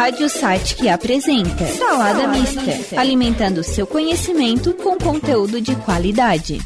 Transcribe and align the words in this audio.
Rádio 0.00 0.30
Site 0.30 0.76
que 0.76 0.88
apresenta 0.88 1.66
Salada 1.66 2.26
Mista, 2.28 2.98
alimentando 2.98 3.62
seu 3.62 3.86
conhecimento 3.86 4.72
com 4.72 4.96
conteúdo 4.96 5.60
de 5.60 5.76
qualidade. 5.76 6.58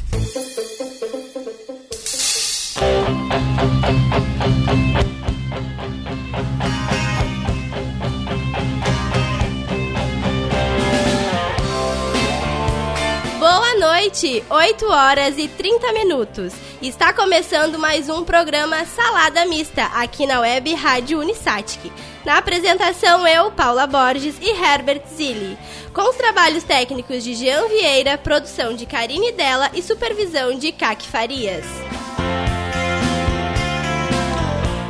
Boa 13.40 13.74
noite, 13.80 14.44
8 14.48 14.86
horas 14.86 15.36
e 15.38 15.48
30 15.48 15.92
minutos. 15.92 16.52
Está 16.80 17.12
começando 17.12 17.80
mais 17.80 18.08
um 18.08 18.22
programa 18.22 18.84
Salada 18.84 19.44
Mista 19.44 19.86
aqui 19.86 20.24
na 20.24 20.38
web 20.38 20.72
Rádio 20.74 21.18
Unisatic. 21.18 21.90
Na 22.24 22.38
apresentação 22.38 23.28
eu, 23.28 23.50
Paula 23.50 23.86
Borges 23.86 24.36
e 24.40 24.48
Herbert 24.48 25.02
Zilli. 25.14 25.58
Com 25.92 26.08
os 26.08 26.16
trabalhos 26.16 26.64
técnicos 26.64 27.22
de 27.22 27.34
Jean 27.34 27.68
Vieira, 27.68 28.16
produção 28.16 28.74
de 28.74 28.86
Karine 28.86 29.30
Della 29.32 29.70
e 29.74 29.82
supervisão 29.82 30.58
de 30.58 30.72
Kaki 30.72 31.06
Farias. 31.06 31.66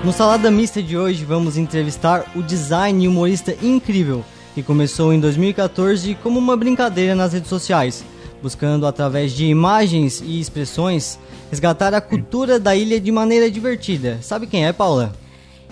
No 0.05 0.13
Salada 0.13 0.49
Mista 0.49 0.81
de 0.81 0.97
hoje 0.97 1.25
vamos 1.25 1.57
entrevistar 1.57 2.25
o 2.37 2.43
design 2.43 3.05
e 3.05 3.09
humorista 3.09 3.57
incrível 3.61 4.25
que 4.55 4.63
começou 4.63 5.13
em 5.13 5.19
2014 5.19 6.15
como 6.23 6.39
uma 6.39 6.57
brincadeira 6.57 7.17
nas 7.17 7.33
redes 7.33 7.49
sociais, 7.49 8.05
buscando 8.41 8.87
através 8.87 9.33
de 9.33 9.47
imagens 9.47 10.23
e 10.25 10.39
expressões 10.39 11.19
resgatar 11.51 11.95
a 11.95 12.01
cultura 12.01 12.61
da 12.61 12.77
ilha 12.77 13.01
de 13.01 13.11
maneira 13.11 13.51
divertida. 13.51 14.21
Sabe 14.23 14.47
quem 14.47 14.65
é, 14.67 14.73
Paula? 14.73 15.24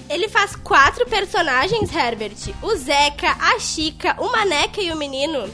Ele 0.09 0.29
faz 0.29 0.57
quatro 0.57 1.07
personagens, 1.07 1.95
Herbert: 1.95 2.55
o 2.63 2.75
Zeca, 2.77 3.31
a 3.41 3.59
Chica, 3.59 4.17
o 4.19 4.31
Maneca 4.31 4.81
e 4.81 4.93
o 4.93 4.97
Menino. 4.97 5.49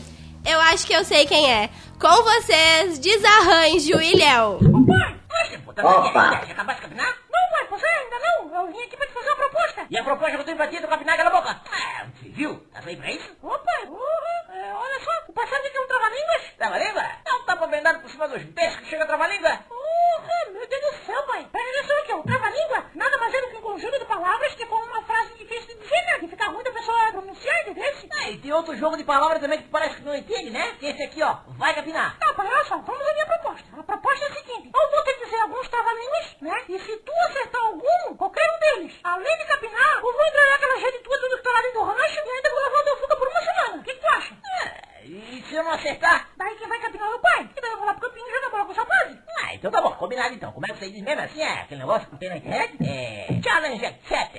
Eu 0.45 0.61
acho 0.61 0.87
que 0.87 0.93
eu 0.93 1.05
sei 1.05 1.27
quem 1.27 1.51
é. 1.51 1.69
Com 2.01 2.23
vocês, 2.23 2.99
Desarranjo 2.99 4.01
e 4.01 4.17
Léo. 4.17 4.59
Opa! 5.83 6.43
Você 7.79 7.87
ainda 7.87 8.19
não. 8.19 8.61
Eu 8.61 8.73
vim 8.73 8.83
aqui 8.83 8.97
pra 8.97 9.07
te 9.07 9.13
fazer 9.13 9.29
uma 9.29 9.37
proposta. 9.37 9.87
E 9.89 9.99
a 9.99 10.05
proposta 10.05 10.35
que 10.35 10.41
eu 10.41 10.45
tenho 10.45 10.57
pra 10.57 10.69
ti 10.69 10.81
do 10.81 10.89
capinar 10.89 11.17
cala 11.17 11.31
a 11.31 11.41
boca? 11.41 11.61
Ah, 11.71 12.07
você 12.15 12.29
viu? 12.29 12.67
Tá 12.73 12.81
bem 12.83 12.97
pra 12.97 13.11
isso? 13.11 13.37
Opa, 13.43 13.73
uhum. 13.87 14.53
é, 14.53 14.75
olha 14.75 15.01
só, 15.01 15.11
o 15.29 15.33
passado 15.33 15.67
aqui 15.67 15.77
é 15.77 15.81
um 15.81 15.87
trava-línguas. 15.87 16.43
Trava-língua? 16.57 17.03
É 17.25 17.33
um 17.35 17.45
tapa 17.45 17.67
vendado 17.67 18.01
por 18.01 18.11
cima 18.11 18.29
dos 18.29 18.43
peixes 18.45 18.81
que 18.81 18.87
chega 18.87 19.05
a 19.05 19.07
trava-língua. 19.07 19.61
Uhum, 19.71 20.53
meu 20.53 20.67
Deus 20.67 20.83
do 20.83 21.07
céu, 21.07 21.23
pai. 21.25 21.47
Presta 21.51 21.71
atenção 21.71 21.99
aqui, 21.99 22.13
o 22.15 22.23
trava-língua 22.23 22.89
nada 22.95 23.17
mais 23.19 23.33
é 23.33 23.41
do 23.41 23.49
que 23.49 23.57
um 23.57 23.63
conjunto 23.63 23.99
de 23.99 24.05
palavras 24.05 24.55
que 24.55 24.67
formam 24.67 24.89
uma 24.89 25.03
frase 25.03 25.35
difícil 25.35 25.69
de 25.69 25.83
dizer, 25.83 26.07
né? 26.07 26.19
Que 26.19 26.29
fica 26.29 26.47
ruim 26.47 26.65
da 26.65 26.73
pessoa 26.73 27.13
pronunciar, 27.13 27.61
entendeu? 27.61 27.93
Ah, 28.13 28.31
e 28.31 28.39
tem 28.39 28.53
outro 28.53 28.77
jogo 28.77 28.97
de 28.97 29.05
palavras 29.05 29.41
também 29.41 29.63
que 29.63 29.69
parece 29.69 29.97
que 29.97 30.03
não 30.03 30.15
entende, 30.15 30.51
né? 30.51 30.75
Que 30.79 30.87
esse 30.87 31.03
aqui, 31.03 31.23
ó, 31.23 31.39
vai 31.57 31.75
capinar. 31.75 32.17
Não, 32.21 32.35
pai, 32.35 32.47
olha 32.47 32.65
só, 32.65 32.77
vamos 32.79 33.07
à 33.07 33.13
minha 33.13 33.27
proposta. 33.27 33.65
A 33.79 33.83
proposta 33.83 34.25
é 34.25 34.29
a 34.29 34.35
seguinte. 34.35 34.71
Eu 34.75 34.91
vou 34.91 35.05
te 35.05 35.25
dizer 35.25 35.37
alguns 35.41 35.69
trava-línguas, 35.69 36.37
né? 36.41 36.65
E 36.69 36.79
se 36.81 36.97
tu 36.99 37.13
acertar 37.29 37.63
algum, 37.69 38.17
qualquer 38.17 38.49
um 38.55 38.59
deles, 38.59 38.99
além 39.05 39.39
de 39.39 39.45
capinar, 39.45 39.97
eu 39.97 40.03
vou 40.03 40.27
entrar 40.27 40.51
naquela 40.51 40.77
rede 40.79 40.99
tua 40.99 41.19
tudo 41.19 41.37
que 41.37 41.43
tá 41.43 41.53
lá 41.53 41.63
dentro 41.63 41.81
do 41.81 41.85
rancho 41.85 42.15
e 42.15 42.31
ainda 42.31 42.51
vou 42.51 42.63
levar 42.63 42.79
o 42.79 42.85
teu 42.85 42.97
fuga 42.97 43.17
por 43.17 43.29
uma 43.29 43.41
semana. 43.41 43.77
O 43.77 43.83
que, 43.83 43.95
que 43.95 44.01
tu 44.01 44.07
acha? 44.07 44.35
É, 44.63 45.05
e 45.05 45.45
se 45.49 45.55
eu 45.55 45.65
não 45.65 45.73
acertar? 45.73 46.29
Daí 46.37 46.57
quem 46.57 46.69
vai 46.69 46.81
capinar 46.81 47.11
é 47.11 47.15
o 47.15 47.19
pai. 47.19 47.51
E 47.57 47.61
daí 47.61 47.71
eu 47.71 47.77
vou 47.79 47.87
lá 47.87 47.95
pro 47.95 48.09
campinho 48.09 48.27
e 48.27 48.31
jogar 48.31 48.51
bola 48.51 48.65
com 48.65 48.73
o 48.73 48.87
pai. 48.87 49.19
Ah, 49.41 49.55
então 49.55 49.71
tá 49.71 49.81
bom, 49.81 49.93
combinado 49.93 50.35
então. 50.35 50.53
Como 50.53 50.67
é 50.67 50.69
que 50.71 50.79
você 50.79 50.91
diz 50.91 51.03
mesmo 51.03 51.23
assim? 51.23 51.43
É 51.43 51.61
aquele 51.63 51.81
negócio 51.81 52.09
que 52.09 52.17
tem 52.17 52.29
na 52.29 52.37
internet? 52.37 52.77
É. 52.83 53.43
Challenge 53.43 53.87
accepted. 53.87 54.38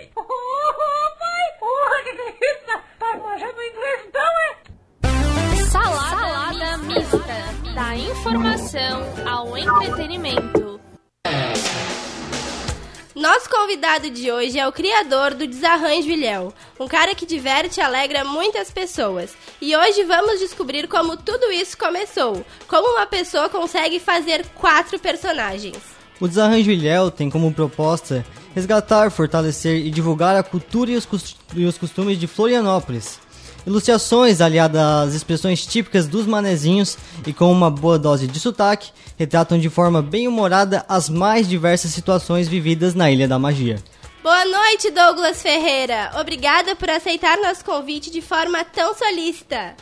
Convidado 13.69 14.09
de 14.09 14.31
hoje 14.31 14.57
é 14.57 14.68
o 14.68 14.72
criador 14.72 15.35
do 15.35 15.46
Desarranjo 15.46 16.09
Ilhéu, 16.09 16.52
um 16.80 16.88
cara 16.88 17.13
que 17.13 17.24
diverte 17.24 17.80
e 17.80 17.84
alegra 17.84 18.25
muitas 18.25 18.72
pessoas. 18.72 19.35
E 19.62 19.75
hoje 19.78 20.03
vamos 20.06 20.40
descobrir 20.40 20.88
como 20.88 21.16
tudo 21.16 21.52
isso 21.52 21.78
começou, 21.78 22.44
como 22.68 22.96
uma 22.96 23.06
pessoa 23.06 23.47
consegue 23.47 24.00
fazer 24.00 24.44
quatro 24.56 24.97
personagens. 24.97 25.78
O 26.19 26.28
Desarranjo 26.28 26.72
Ilhéu 26.72 27.12
tem 27.12 27.30
como 27.30 27.53
proposta 27.53 28.25
resgatar, 28.56 29.12
fortalecer 29.12 29.75
e 29.86 29.91
divulgar 29.91 30.36
a 30.36 30.41
cultura 30.41 30.90
e 30.90 30.96
os, 30.96 31.06
cos- 31.06 31.38
e 31.56 31.63
os 31.66 31.78
costumes 31.78 32.19
de 32.19 32.25
Florianópolis. 32.25 33.19
Ilustrações 33.66 34.42
aliadas 34.42 34.81
às 34.81 35.14
expressões 35.14 35.66
típicas 35.66 36.08
dos 36.08 36.25
manezinhos 36.25 36.97
e 37.25 37.34
com 37.34 37.52
uma 37.52 37.70
boa 37.70 38.00
dose 38.00 38.28
de 38.28 38.40
sotaque, 38.40 38.92
retratam 39.18 39.59
de 39.59 39.70
forma 39.70 40.02
bem 40.02 40.28
humorada 40.28 40.86
as 40.88 41.09
mais 41.09 41.47
diversas 41.47 41.92
situações 41.92 42.48
vividas 42.48 42.96
na 42.96 43.12
Ilha 43.12 43.28
da 43.28 43.38
Magia. 43.38 43.78
Boa 44.24 44.46
noite, 44.46 44.92
Douglas 44.92 45.42
Ferreira. 45.42 46.12
Obrigada 46.19 46.75
por 46.75 46.90
aceitar 46.90 47.38
nosso 47.38 47.64
convite 47.64 48.12
de 48.12 48.22
forma 48.22 48.64
tão 48.66 48.94
solícita. 48.94 49.75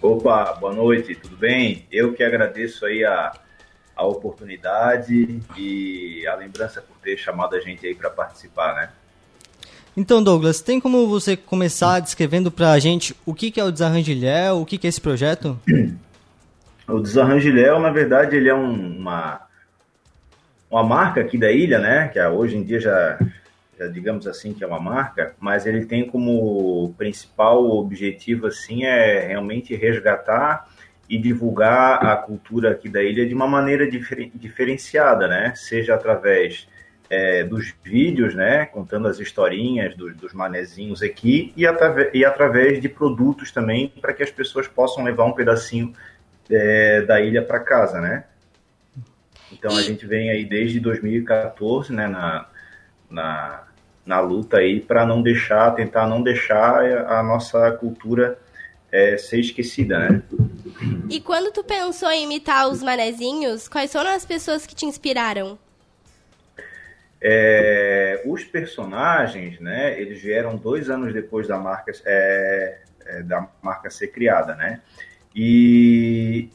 Opa, 0.00 0.52
boa 0.54 0.72
noite, 0.72 1.14
tudo 1.14 1.36
bem? 1.36 1.86
Eu 1.90 2.12
que 2.12 2.24
agradeço 2.24 2.84
aí 2.84 3.04
a, 3.04 3.32
a 3.94 4.04
oportunidade 4.04 5.40
e 5.56 6.26
a 6.26 6.34
lembrança 6.34 6.82
por 6.82 6.96
ter 6.98 7.16
chamado 7.16 7.54
a 7.54 7.60
gente 7.60 7.86
aí 7.86 7.94
para 7.94 8.10
participar, 8.10 8.74
né? 8.74 8.90
Então, 9.96 10.22
Douglas, 10.22 10.60
tem 10.60 10.80
como 10.80 11.06
você 11.06 11.36
começar 11.36 12.00
descrevendo 12.00 12.50
pra 12.50 12.78
gente 12.78 13.14
o 13.26 13.34
que 13.34 13.50
que 13.50 13.60
é 13.60 13.64
o 13.64 13.70
Desarranjo 13.70 14.10
Ilhéu, 14.10 14.60
o 14.62 14.66
que 14.66 14.78
que 14.78 14.86
é 14.86 14.88
esse 14.90 15.00
projeto? 15.00 15.58
O 16.88 16.98
Desarranjo 16.98 17.52
Léo, 17.52 17.78
na 17.78 17.90
verdade, 17.90 18.36
ele 18.36 18.48
é 18.48 18.54
um- 18.54 18.96
uma, 18.98 19.42
uma 20.70 20.82
marca 20.82 21.20
aqui 21.20 21.36
da 21.38 21.52
ilha, 21.52 21.78
né? 21.78 22.08
Que 22.08 22.18
é- 22.18 22.28
hoje 22.28 22.56
em 22.56 22.62
dia 22.62 22.80
já, 22.80 23.18
já 23.78 23.86
digamos 23.86 24.26
assim 24.26 24.54
que 24.54 24.64
é 24.64 24.66
uma 24.66 24.80
marca, 24.80 25.34
mas 25.38 25.66
ele 25.66 25.84
tem 25.84 26.06
como 26.06 26.94
principal 26.96 27.62
objetivo 27.64 28.46
assim 28.46 28.84
é 28.84 29.26
realmente 29.26 29.74
resgatar 29.76 30.68
e 31.08 31.18
divulgar 31.18 32.04
a 32.04 32.16
cultura 32.16 32.70
aqui 32.70 32.88
da 32.88 33.02
ilha 33.02 33.26
de 33.26 33.34
uma 33.34 33.46
maneira 33.46 33.88
diferen- 33.90 34.32
diferenciada, 34.34 35.28
né? 35.28 35.52
Seja 35.54 35.94
através 35.94 36.66
é, 37.12 37.44
dos 37.44 37.74
vídeos, 37.84 38.34
né? 38.34 38.64
Contando 38.64 39.06
as 39.06 39.18
historinhas 39.18 39.94
dos, 39.94 40.16
dos 40.16 40.32
manezinhos 40.32 41.02
aqui 41.02 41.52
e, 41.54 41.66
atrave- 41.66 42.10
e 42.14 42.24
através 42.24 42.80
de 42.80 42.88
produtos 42.88 43.52
também 43.52 43.92
para 44.00 44.14
que 44.14 44.22
as 44.22 44.30
pessoas 44.30 44.66
possam 44.66 45.04
levar 45.04 45.26
um 45.26 45.32
pedacinho 45.32 45.92
é, 46.50 47.02
da 47.02 47.20
ilha 47.20 47.42
para 47.42 47.60
casa, 47.60 48.00
né? 48.00 48.24
Então 49.52 49.76
a 49.76 49.82
gente 49.82 50.06
vem 50.06 50.30
aí 50.30 50.46
desde 50.46 50.80
2014, 50.80 51.92
né, 51.92 52.08
na, 52.08 52.46
na, 53.10 53.64
na 54.06 54.20
luta 54.20 54.56
aí 54.56 54.80
para 54.80 55.04
não 55.04 55.20
deixar, 55.20 55.70
tentar 55.72 56.06
não 56.06 56.22
deixar 56.22 56.82
a 57.10 57.22
nossa 57.22 57.72
cultura 57.72 58.38
é, 58.90 59.18
ser 59.18 59.38
esquecida, 59.40 59.98
né? 59.98 60.22
E 61.10 61.20
quando 61.20 61.52
tu 61.52 61.62
pensou 61.62 62.10
em 62.10 62.24
imitar 62.24 62.70
os 62.70 62.82
manezinhos, 62.82 63.68
quais 63.68 63.92
foram 63.92 64.12
as 64.12 64.24
pessoas 64.24 64.64
que 64.64 64.74
te 64.74 64.86
inspiraram? 64.86 65.58
É, 67.24 68.20
os 68.26 68.42
personagens, 68.42 69.60
né, 69.60 70.00
eles 70.00 70.20
vieram 70.20 70.56
dois 70.56 70.90
anos 70.90 71.14
depois 71.14 71.46
da 71.46 71.56
marca, 71.56 71.92
é, 72.04 72.78
é, 73.06 73.22
da 73.22 73.48
marca 73.62 73.88
ser 73.90 74.08
criada, 74.08 74.56
né? 74.56 74.80
E 75.34 76.50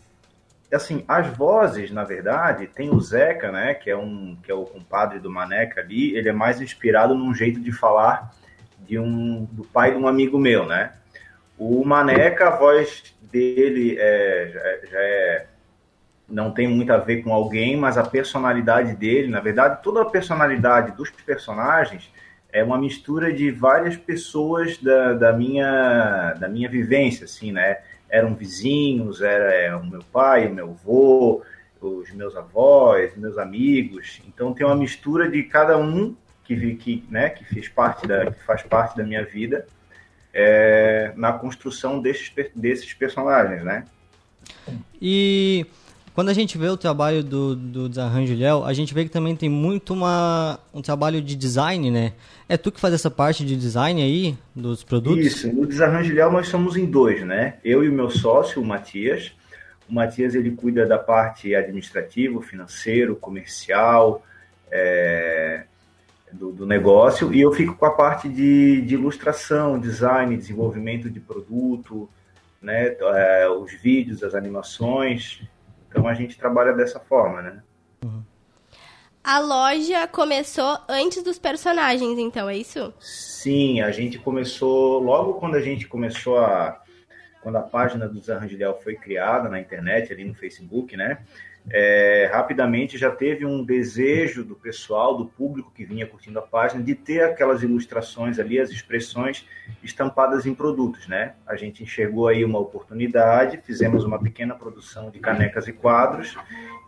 assim, 0.72 1.06
as 1.08 1.28
vozes, 1.28 1.90
na 1.90 2.04
verdade, 2.04 2.68
tem 2.68 2.90
o 2.90 3.00
Zeca, 3.00 3.50
né, 3.50 3.74
que 3.74 3.90
é 3.90 3.96
um 3.96 4.38
que 4.44 4.52
é 4.52 4.54
o 4.54 4.66
compadre 4.66 5.20
do 5.20 5.32
Maneca 5.32 5.80
ali, 5.80 6.18
ele 6.18 6.28
é 6.28 6.34
mais 6.34 6.60
inspirado 6.60 7.16
num 7.16 7.34
jeito 7.34 7.62
de 7.62 7.72
falar 7.72 8.36
de 8.80 9.00
um 9.00 9.46
do 9.46 9.64
pai 9.64 9.92
de 9.92 9.98
um 9.98 10.08
amigo 10.08 10.38
meu, 10.38 10.66
né? 10.66 10.92
O 11.58 11.86
Maneca, 11.86 12.48
a 12.48 12.56
voz 12.58 13.16
dele 13.22 13.96
é, 13.98 14.50
já, 14.54 14.92
já 14.92 15.00
é 15.00 15.46
não 16.30 16.52
tem 16.52 16.68
muito 16.68 16.92
a 16.92 16.98
ver 16.98 17.24
com 17.24 17.32
alguém, 17.34 17.78
mas 17.78 17.98
a 17.98 18.04
personalidade 18.04 18.96
dele, 18.96 19.28
na 19.28 19.40
verdade, 19.40 19.82
toda 19.82 20.02
a 20.02 20.06
personalidade 20.06 20.92
dos 20.92 21.10
personagens 21.10 22.12
é 22.52 22.64
uma 22.64 22.78
mistura 22.78 23.32
de 23.32 23.52
várias 23.52 23.96
pessoas 23.96 24.78
da, 24.78 25.14
da 25.14 25.34
minha 25.34 26.34
da 26.34 26.48
minha 26.48 26.70
vivência, 26.70 27.26
assim, 27.26 27.52
né? 27.52 27.80
Eram 28.10 28.36
vizinhos, 28.36 29.22
era 29.22 29.54
é, 29.54 29.76
o 29.76 29.86
meu 29.86 30.02
pai, 30.12 30.48
o 30.48 30.54
meu 30.54 30.70
avô, 30.72 31.44
os 31.80 32.12
meus 32.12 32.36
avós, 32.36 33.16
meus 33.16 33.38
amigos. 33.38 34.22
Então 34.28 34.54
tem 34.54 34.66
uma 34.66 34.76
mistura 34.76 35.30
de 35.30 35.44
cada 35.44 35.78
um 35.78 36.16
que 36.44 36.76
que 36.76 37.06
né 37.10 37.30
que 37.30 37.46
fez 37.46 37.68
parte 37.70 38.08
da 38.08 38.32
que 38.32 38.44
faz 38.44 38.64
parte 38.64 38.98
da 38.98 39.04
minha 39.04 39.24
vida 39.24 39.66
é, 40.34 41.12
na 41.16 41.34
construção 41.34 42.02
desses 42.02 42.32
desses 42.56 42.94
personagens, 42.94 43.64
né? 43.64 43.86
E 45.02 45.66
Quando 46.18 46.30
a 46.30 46.34
gente 46.34 46.58
vê 46.58 46.68
o 46.68 46.76
trabalho 46.76 47.24
do, 47.24 47.56
do 47.56 47.88
Desarranjo 47.88 48.36
Léo, 48.36 48.64
a 48.64 48.74
gente 48.74 48.92
vê 48.92 49.04
que 49.04 49.12
também 49.12 49.36
tem 49.36 49.48
muito 49.48 49.94
uma, 49.94 50.60
um 50.74 50.82
trabalho 50.82 51.22
de 51.22 51.36
design, 51.36 51.92
né? 51.92 52.14
É 52.50 52.58
tu 52.58 52.72
que 52.72 52.80
faz 52.80 52.92
essa 52.92 53.12
parte 53.12 53.46
de 53.46 53.56
design 53.56 54.02
aí, 54.02 54.36
dos 54.56 54.84
produtos? 54.84 55.24
Isso, 55.24 55.54
no 55.54 55.68
Desarranjo 55.68 56.12
Léo 56.12 56.32
nós 56.32 56.48
somos 56.48 56.76
em 56.76 56.88
dois, 56.88 57.24
né? 57.24 57.58
Eu 57.64 57.84
e 57.84 57.90
o 57.90 57.94
meu 57.94 58.10
sócio, 58.10 58.60
o 58.60 58.66
Matias. 58.66 59.32
O 59.88 59.94
Matias, 59.94 60.34
ele 60.34 60.50
cuida 60.50 60.88
da 60.88 60.98
parte 60.98 61.54
administrativa, 61.54 62.42
financeiro, 62.42 63.16
comercial, 63.16 64.26
é, 64.72 65.66
do, 66.32 66.52
do, 66.52 66.66
negócio, 66.66 67.32
e 67.32 67.42
eu 67.42 67.52
fico 67.52 67.76
com 67.76 67.86
a 67.86 67.92
parte 67.92 68.28
de, 68.28 68.82
de 68.82 68.96
ilustração, 68.96 69.80
design, 69.80 70.36
desenvolvimento 70.36 71.12
de 71.12 71.20
produto, 71.20 72.10
né? 72.60 72.96
É, 73.00 73.48
os 73.48 73.72
vídeos, 73.72 74.24
as 74.24 74.34
animações, 74.34 75.48
então 75.98 76.08
a 76.08 76.14
gente 76.14 76.38
trabalha 76.38 76.74
dessa 76.74 77.00
forma, 77.00 77.42
né? 77.42 77.64
Uhum. 78.06 78.24
A 79.24 79.40
loja 79.40 80.08
começou 80.08 80.78
antes 80.88 81.24
dos 81.24 81.40
personagens, 81.40 82.18
então, 82.20 82.48
é 82.48 82.56
isso? 82.56 82.94
Sim, 83.00 83.82
a 83.82 83.92
gente 83.92 84.20
começou 84.20 85.00
logo 85.00 85.34
quando 85.34 85.56
a 85.56 85.62
gente 85.62 85.88
começou 85.88 86.38
a 86.38 86.82
quando 87.42 87.56
a 87.56 87.62
página 87.62 88.08
do 88.08 88.20
Zarrangilhel 88.20 88.78
foi 88.84 88.96
criada 88.96 89.48
na 89.48 89.60
internet, 89.60 90.12
ali 90.12 90.26
no 90.26 90.34
Facebook, 90.34 90.98
né? 90.98 91.20
É, 91.70 92.30
rapidamente 92.32 92.98
já 92.98 93.12
teve 93.12 93.46
um 93.46 93.64
desejo 93.64 94.44
do 94.44 94.56
pessoal, 94.56 95.18
do 95.18 95.26
público 95.26 95.72
que 95.76 95.84
vinha 95.84 96.08
curtindo 96.08 96.40
a 96.40 96.42
página, 96.42 96.82
de 96.82 96.96
ter 96.96 97.24
aquelas 97.24 97.62
ilustrações 97.62 98.40
ali, 98.40 98.58
as 98.58 98.70
expressões 98.70 99.46
estampadas 99.84 100.46
em 100.46 100.54
produtos, 100.54 101.08
né? 101.08 101.34
A 101.46 101.58
gente 101.58 101.84
enxergou 101.84 102.30
aí 102.30 102.46
uma 102.46 102.60
oportunidade, 102.60 103.60
fizemos 103.66 104.06
uma 104.06 104.18
pequena 104.18 104.56
produção 104.56 105.10
de 105.10 105.20
canecas 105.20 105.68
e 105.68 105.74
quadros 105.74 106.38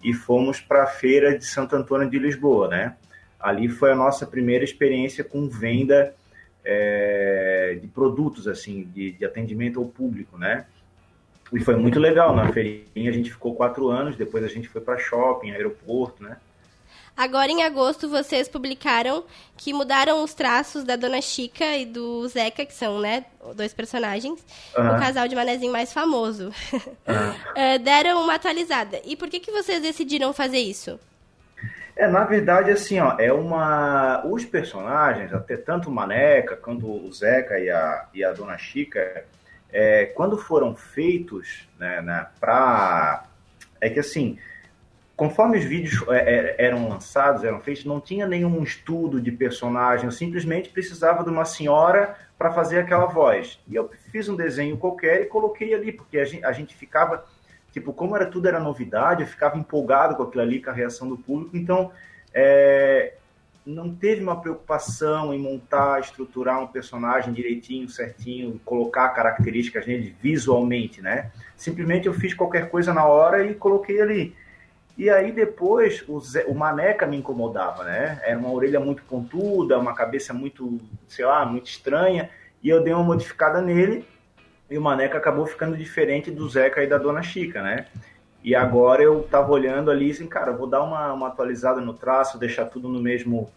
e 0.01 0.13
fomos 0.13 0.61
para 0.61 0.83
a 0.83 0.87
feira 0.87 1.37
de 1.37 1.45
Santo 1.45 1.75
Antônio 1.75 2.09
de 2.09 2.17
Lisboa, 2.17 2.69
né? 2.69 2.95
Ali 3.37 3.67
foi 3.67 3.91
a 3.91 3.95
nossa 3.95 4.25
primeira 4.25 4.63
experiência 4.63 5.25
com 5.25 5.49
venda 5.49 6.15
é, 6.63 7.77
de 7.81 7.87
produtos, 7.87 8.47
assim, 8.47 8.89
de, 8.93 9.11
de 9.11 9.25
atendimento 9.25 9.79
ao 9.79 9.85
público, 9.85 10.37
né? 10.37 10.65
E 11.51 11.59
foi 11.59 11.75
muito 11.75 11.99
legal. 11.99 12.35
Na 12.35 12.51
feirinha 12.51 13.09
a 13.09 13.13
gente 13.13 13.31
ficou 13.31 13.55
quatro 13.55 13.89
anos, 13.89 14.15
depois 14.15 14.43
a 14.43 14.47
gente 14.47 14.67
foi 14.67 14.81
para 14.81 14.97
shopping, 14.97 15.51
aeroporto, 15.51 16.23
né? 16.23 16.37
Agora 17.19 17.51
em 17.51 17.63
agosto 17.63 18.07
vocês 18.07 18.47
publicaram 18.47 19.25
que 19.57 19.73
mudaram 19.73 20.23
os 20.23 20.33
traços 20.33 20.85
da 20.85 20.95
Dona 20.95 21.21
Chica 21.21 21.75
e 21.75 21.85
do 21.85 22.25
Zeca, 22.29 22.65
que 22.65 22.73
são, 22.73 23.01
né, 23.01 23.25
dois 23.55 23.73
personagens, 23.73 24.39
uhum. 24.77 24.95
o 24.95 24.99
casal 24.99 25.27
de 25.27 25.35
manezinho 25.35 25.69
mais 25.71 25.91
famoso. 25.91 26.45
Uhum. 26.45 27.83
deram 27.83 28.23
uma 28.23 28.35
atualizada. 28.35 29.01
E 29.03 29.17
por 29.17 29.27
que, 29.27 29.41
que 29.41 29.51
vocês 29.51 29.81
decidiram 29.81 30.31
fazer 30.31 30.59
isso? 30.59 30.97
É, 31.93 32.07
na 32.07 32.23
verdade, 32.23 32.71
assim, 32.71 32.97
ó, 33.01 33.17
é 33.19 33.33
uma. 33.33 34.25
Os 34.25 34.45
personagens, 34.45 35.33
até 35.33 35.57
tanto 35.57 35.89
o 35.89 35.91
Maneca 35.91 36.55
quanto 36.55 36.87
o 36.87 37.11
Zeca 37.11 37.59
e 37.59 37.69
a, 37.69 38.05
e 38.13 38.23
a 38.23 38.31
Dona 38.31 38.57
Chica, 38.57 39.25
é, 39.71 40.05
quando 40.05 40.37
foram 40.37 40.75
feitos, 40.75 41.67
né, 41.79 42.01
né 42.01 42.27
para 42.39 43.25
é 43.81 43.89
que 43.89 43.99
assim, 43.99 44.37
conforme 45.15 45.57
os 45.57 45.65
vídeos 45.65 46.01
é, 46.09 46.17
é, 46.17 46.65
eram 46.65 46.87
lançados, 46.87 47.43
eram 47.43 47.59
feitos, 47.59 47.85
não 47.85 47.99
tinha 47.99 48.27
nenhum 48.27 48.63
estudo 48.63 49.19
de 49.19 49.31
personagem, 49.31 50.05
eu 50.05 50.11
simplesmente 50.11 50.69
precisava 50.69 51.23
de 51.23 51.29
uma 51.29 51.45
senhora 51.45 52.15
para 52.37 52.51
fazer 52.51 52.79
aquela 52.79 53.05
voz. 53.05 53.59
E 53.67 53.75
eu 53.75 53.89
fiz 54.11 54.29
um 54.29 54.35
desenho 54.35 54.77
qualquer 54.77 55.21
e 55.21 55.25
coloquei 55.25 55.73
ali, 55.73 55.91
porque 55.91 56.17
a 56.17 56.25
gente, 56.25 56.45
a 56.45 56.53
gente 56.53 56.73
ficava, 56.73 57.25
tipo, 57.71 57.91
como 57.91 58.15
era 58.15 58.25
tudo 58.25 58.47
era 58.47 58.61
novidade, 58.61 59.21
eu 59.21 59.27
ficava 59.27 59.57
empolgado 59.57 60.15
com 60.15 60.23
aquilo 60.23 60.41
ali, 60.41 60.61
com 60.61 60.69
a 60.69 60.73
reação 60.73 61.09
do 61.09 61.17
público, 61.17 61.57
então 61.57 61.91
é, 62.33 63.13
não 63.65 63.93
teve 63.93 64.23
uma 64.23 64.39
preocupação 64.39 65.33
em 65.33 65.39
montar, 65.39 65.99
estruturar 65.99 66.61
um 66.61 66.67
personagem 66.67 67.33
direitinho, 67.33 67.87
certinho, 67.89 68.59
colocar 68.65 69.09
características 69.09 69.85
nele 69.85 70.15
visualmente, 70.21 71.01
né? 71.01 71.31
Simplesmente 71.55 72.07
eu 72.07 72.13
fiz 72.13 72.33
qualquer 72.33 72.69
coisa 72.69 72.93
na 72.93 73.05
hora 73.05 73.45
e 73.45 73.53
coloquei 73.53 74.01
ali. 74.01 74.35
E 74.97 75.09
aí 75.09 75.31
depois 75.31 76.03
o, 76.07 76.19
Zé, 76.19 76.45
o 76.45 76.53
Maneca 76.53 77.05
me 77.05 77.17
incomodava, 77.17 77.83
né? 77.83 78.19
Era 78.23 78.37
uma 78.37 78.51
orelha 78.51 78.79
muito 78.79 79.03
pontuda, 79.03 79.79
uma 79.79 79.93
cabeça 79.93 80.33
muito, 80.33 80.77
sei 81.07 81.25
lá, 81.25 81.45
muito 81.45 81.67
estranha. 81.67 82.29
E 82.61 82.69
eu 82.69 82.83
dei 82.83 82.93
uma 82.93 83.03
modificada 83.03 83.61
nele 83.61 84.05
e 84.69 84.77
o 84.77 84.81
Maneca 84.81 85.17
acabou 85.17 85.45
ficando 85.45 85.77
diferente 85.77 86.29
do 86.29 86.47
Zeca 86.49 86.83
e 86.83 86.87
da 86.87 86.97
Dona 86.97 87.23
Chica, 87.23 87.61
né? 87.61 87.85
E 88.49 88.55
agora 88.55 89.03
eu 89.03 89.21
tava 89.29 89.51
olhando 89.51 89.91
ali 89.91 90.09
assim, 90.09 90.25
cara, 90.25 90.51
vou 90.51 90.65
dar 90.65 90.81
uma, 90.81 91.13
uma 91.13 91.27
atualizada 91.27 91.79
no 91.79 91.93
traço, 91.93 92.39
deixar 92.39 92.65
tudo 92.65 92.89
no 92.89 92.99
mesmo 92.99 93.47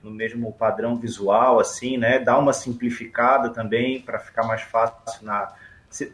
no 0.00 0.08
mesmo 0.12 0.52
padrão 0.52 0.94
visual, 0.94 1.58
assim, 1.58 1.98
né? 1.98 2.20
Dar 2.20 2.38
uma 2.38 2.52
simplificada 2.52 3.50
também 3.50 4.00
para 4.00 4.20
ficar 4.20 4.44
mais 4.44 4.62
fácil 4.62 5.26
na. 5.26 5.52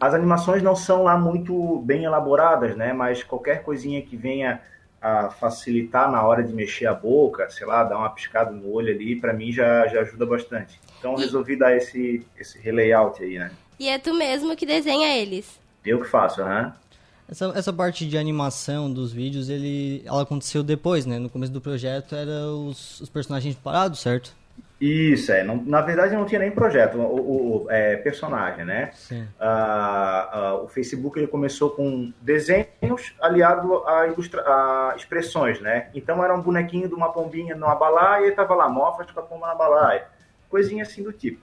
As 0.01 0.15
animações 0.15 0.63
não 0.63 0.75
são 0.75 1.03
lá 1.03 1.15
muito 1.15 1.81
bem 1.81 2.05
elaboradas, 2.05 2.75
né? 2.75 2.95
Mas 2.95 3.23
qualquer 3.23 3.63
coisinha 3.65 4.01
que 4.01 4.17
venha 4.17 4.63
a 4.99 5.29
facilitar 5.29 6.11
na 6.11 6.23
hora 6.23 6.43
de 6.43 6.55
mexer 6.55 6.87
a 6.87 6.95
boca, 6.95 7.51
sei 7.51 7.67
lá, 7.67 7.85
dar 7.85 7.99
uma 7.99 8.09
piscada 8.09 8.51
no 8.51 8.73
olho 8.73 8.95
ali, 8.95 9.15
para 9.15 9.35
mim 9.35 9.53
já, 9.53 9.87
já 9.89 10.01
ajuda 10.01 10.25
bastante. 10.25 10.81
Então 10.99 11.17
e... 11.19 11.21
resolvi 11.21 11.55
dar 11.55 11.77
esse, 11.77 12.27
esse 12.39 12.59
relayout 12.59 13.23
aí, 13.23 13.39
né? 13.39 13.51
E 13.79 13.91
é 13.91 13.99
tu 13.99 14.15
mesmo 14.15 14.57
que 14.57 14.65
desenha 14.65 15.19
eles? 15.19 15.61
Eu 15.85 16.01
que 16.01 16.09
faço, 16.09 16.41
aham. 16.41 16.65
Uhum. 16.69 16.83
Essa, 17.29 17.53
essa 17.57 17.73
parte 17.73 18.07
de 18.07 18.19
animação 18.19 18.93
dos 18.93 19.13
vídeos, 19.13 19.49
ele, 19.49 20.03
ela 20.05 20.23
aconteceu 20.23 20.63
depois, 20.63 21.07
né? 21.07 21.19
No 21.19 21.31
começo 21.31 21.53
do 21.53 21.61
projeto 21.61 22.15
era 22.15 22.47
os, 22.47 23.01
os 23.01 23.09
personagens 23.09 23.55
parados, 23.55 24.01
certo? 24.01 24.35
Isso, 24.83 25.31
é. 25.31 25.45
Não, 25.45 25.63
na 25.63 25.81
verdade 25.81 26.17
não 26.17 26.27
tinha 26.27 26.41
nem 26.41 26.51
projeto, 26.51 26.99
o, 26.99 27.67
o 27.67 27.71
é, 27.71 27.97
personagem, 27.99 28.65
né? 28.65 28.91
Sim. 28.93 29.29
Ah, 29.39 30.29
ah, 30.33 30.55
o 30.57 30.67
Facebook 30.67 31.17
ele 31.17 31.29
começou 31.29 31.71
com 31.71 32.13
desenhos 32.21 33.15
aliado 33.21 33.87
a, 33.87 34.09
ilustra 34.09 34.43
a 34.43 34.95
expressões, 34.97 35.61
né? 35.61 35.89
Então 35.95 36.23
era 36.23 36.35
um 36.35 36.43
bonequinho 36.43 36.89
de 36.89 36.95
uma 36.95 37.13
pombinha 37.13 37.55
numa 37.55 37.77
balaia 37.77 38.27
e 38.27 38.33
tava 38.33 38.57
lá, 38.57 38.69
mofas 38.69 39.09
com 39.13 39.21
a 39.21 39.23
pomba 39.23 39.47
na 39.47 39.55
balaia. 39.55 40.05
Coisinha 40.51 40.83
assim 40.83 41.05
do 41.05 41.13
tipo. 41.13 41.41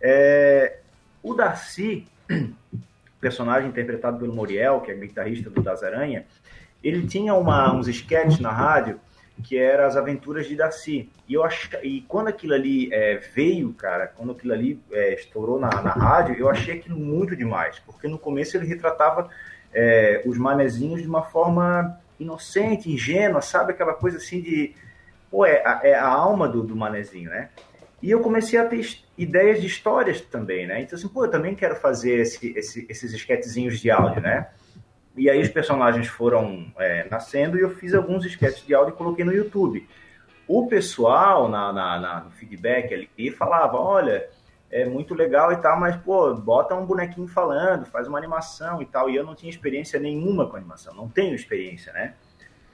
É, 0.00 0.78
o 1.22 1.32
Darcy, 1.32 2.08
personagem 3.20 3.68
interpretado 3.68 4.18
pelo 4.18 4.34
Moriel, 4.34 4.80
que 4.80 4.90
é 4.90 4.94
guitarrista 4.94 5.50
do 5.50 5.62
Das 5.62 5.82
Aranha, 5.82 6.24
ele 6.82 7.06
tinha 7.06 7.34
uma, 7.34 7.72
uns 7.74 7.88
sketches 7.88 8.40
na 8.40 8.50
rádio 8.50 8.98
que 9.42 9.56
eram 9.56 9.84
as 9.84 9.96
aventuras 9.96 10.46
de 10.46 10.54
Darcy. 10.54 11.10
E, 11.28 11.34
eu 11.34 11.42
ach... 11.44 11.70
e 11.82 12.02
quando 12.02 12.28
aquilo 12.28 12.54
ali 12.54 12.92
é, 12.92 13.16
veio, 13.34 13.72
cara, 13.72 14.06
quando 14.06 14.32
aquilo 14.32 14.52
ali 14.52 14.80
é, 14.92 15.14
estourou 15.14 15.58
na, 15.58 15.68
na 15.68 15.92
rádio, 15.92 16.36
eu 16.36 16.48
achei 16.48 16.74
aquilo 16.74 16.98
muito 16.98 17.34
demais, 17.34 17.78
porque 17.80 18.06
no 18.06 18.18
começo 18.18 18.56
ele 18.56 18.66
retratava 18.66 19.28
é, 19.72 20.22
os 20.26 20.36
manezinhos 20.36 21.00
de 21.00 21.08
uma 21.08 21.22
forma 21.22 21.98
inocente, 22.18 22.92
ingênua, 22.92 23.40
sabe? 23.40 23.72
Aquela 23.72 23.94
coisa 23.94 24.18
assim 24.18 24.40
de. 24.40 24.74
Pô, 25.30 25.46
é, 25.46 25.62
é 25.82 25.94
a 25.94 26.08
alma 26.08 26.48
do, 26.48 26.62
do 26.62 26.76
manezinho, 26.76 27.30
né? 27.30 27.50
E 28.02 28.10
eu 28.10 28.20
comecei 28.20 28.58
a 28.58 28.64
ter 28.64 28.98
ideias 29.16 29.60
de 29.60 29.66
histórias 29.66 30.20
também, 30.20 30.66
né? 30.66 30.80
Então, 30.80 30.98
assim, 30.98 31.08
pô, 31.08 31.26
eu 31.26 31.30
também 31.30 31.54
quero 31.54 31.76
fazer 31.76 32.20
esse, 32.20 32.56
esse, 32.56 32.86
esses 32.88 33.12
esquetezinhos 33.12 33.78
de 33.78 33.90
áudio, 33.90 34.22
né? 34.22 34.48
E 35.16 35.28
aí 35.28 35.40
os 35.40 35.48
personagens 35.48 36.06
foram 36.06 36.72
é, 36.78 37.06
nascendo 37.10 37.58
e 37.58 37.60
eu 37.60 37.70
fiz 37.70 37.94
alguns 37.94 38.24
esquetes 38.24 38.64
de 38.64 38.74
áudio 38.74 38.94
e 38.94 38.96
coloquei 38.96 39.24
no 39.24 39.32
YouTube. 39.32 39.86
O 40.48 40.66
pessoal 40.66 41.48
na, 41.48 41.72
na, 41.72 42.00
na, 42.00 42.20
no 42.20 42.30
feedback 42.30 42.94
ali 42.94 43.30
falava, 43.30 43.76
olha, 43.76 44.28
é 44.70 44.84
muito 44.84 45.14
legal 45.14 45.52
e 45.52 45.56
tal, 45.56 45.78
mas, 45.78 45.96
pô, 45.96 46.32
bota 46.34 46.74
um 46.74 46.86
bonequinho 46.86 47.28
falando, 47.28 47.84
faz 47.86 48.08
uma 48.08 48.16
animação 48.16 48.80
e 48.80 48.86
tal. 48.86 49.10
E 49.10 49.16
eu 49.16 49.24
não 49.24 49.34
tinha 49.34 49.50
experiência 49.50 50.00
nenhuma 50.00 50.48
com 50.48 50.56
animação, 50.56 50.94
não 50.94 51.08
tenho 51.08 51.34
experiência, 51.34 51.92
né? 51.92 52.14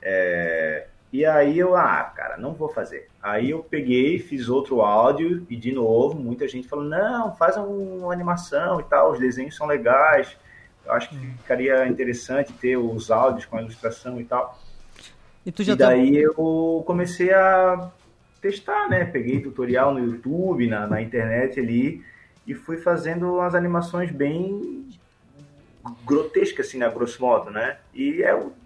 É, 0.01 0.87
e 1.13 1.25
aí 1.25 1.59
eu, 1.59 1.77
ah, 1.77 2.03
cara, 2.15 2.37
não 2.37 2.53
vou 2.53 2.69
fazer. 2.69 3.09
Aí 3.23 3.51
eu 3.51 3.61
peguei, 3.61 4.19
fiz 4.19 4.49
outro 4.49 4.83
áudio 4.83 5.47
e 5.49 5.57
de 5.57 5.73
novo, 5.73 6.19
muita 6.19 6.49
gente 6.49 6.69
falou, 6.69 6.85
não, 6.85 7.35
faz 7.37 7.57
uma 7.57 8.13
animação 8.13 8.81
e 8.81 8.85
tal, 8.85 9.13
os 9.13 9.19
desenhos 9.19 9.57
são 9.57 9.67
legais. 9.67 10.37
Eu 10.85 10.93
acho 10.93 11.09
que 11.09 11.17
ficaria 11.17 11.87
interessante 11.87 12.53
ter 12.53 12.77
os 12.77 13.11
áudios 13.11 13.45
com 13.45 13.57
a 13.57 13.63
ilustração 13.63 14.21
e 14.21 14.25
tal. 14.25 14.59
E, 15.45 15.53
tu 15.53 15.63
já 15.63 15.75
e 15.75 15.77
tá 15.77 15.87
daí 15.87 16.13
tá... 16.13 16.19
eu 16.19 16.83
comecei 16.87 17.33
a 17.33 17.91
testar, 18.41 18.89
né? 18.89 19.05
Peguei 19.05 19.41
tutorial 19.41 19.95
no 19.95 20.01
YouTube, 20.01 20.67
na, 20.69 20.87
na 20.87 21.01
internet 21.01 21.59
ali, 21.59 22.05
e 22.47 22.55
fui 22.55 22.77
fazendo 22.77 23.35
umas 23.35 23.55
animações 23.55 24.11
bem 24.11 24.87
grotescas, 26.05 26.67
assim, 26.67 26.79
na 26.79 26.89
grosso 26.89 27.21
modo, 27.21 27.51
né? 27.51 27.79
E, 27.95 28.23
é, 28.23 28.41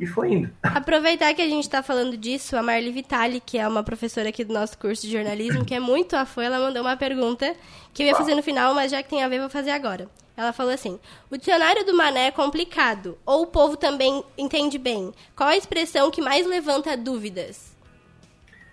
e 0.00 0.06
foi 0.06 0.32
indo. 0.32 0.50
Aproveitar 0.64 1.34
que 1.34 1.42
a 1.42 1.48
gente 1.48 1.64
está 1.64 1.82
falando 1.82 2.16
disso, 2.16 2.56
a 2.56 2.62
Marli 2.62 2.90
Vitali, 2.90 3.38
que 3.38 3.58
é 3.58 3.68
uma 3.68 3.84
professora 3.84 4.30
aqui 4.30 4.42
do 4.42 4.54
nosso 4.54 4.78
curso 4.78 5.02
de 5.02 5.12
jornalismo, 5.12 5.64
que 5.64 5.74
é 5.74 5.78
muito 5.78 6.16
afã, 6.16 6.42
ela 6.42 6.58
mandou 6.58 6.80
uma 6.80 6.96
pergunta 6.96 7.54
que 7.92 8.02
eu 8.02 8.06
ia 8.06 8.16
fazer 8.16 8.34
no 8.34 8.42
final, 8.42 8.74
mas 8.74 8.90
já 8.90 9.02
que 9.02 9.10
tem 9.10 9.22
a 9.22 9.28
ver, 9.28 9.38
vou 9.38 9.50
fazer 9.50 9.70
agora. 9.70 10.08
Ela 10.34 10.54
falou 10.54 10.72
assim: 10.72 10.98
o 11.30 11.36
dicionário 11.36 11.84
do 11.84 11.94
Mané 11.94 12.28
é 12.28 12.30
complicado, 12.30 13.18
ou 13.26 13.42
o 13.42 13.46
povo 13.46 13.76
também 13.76 14.24
entende 14.38 14.78
bem? 14.78 15.12
Qual 15.36 15.50
a 15.50 15.56
expressão 15.56 16.10
que 16.10 16.22
mais 16.22 16.46
levanta 16.46 16.96
dúvidas? 16.96 17.76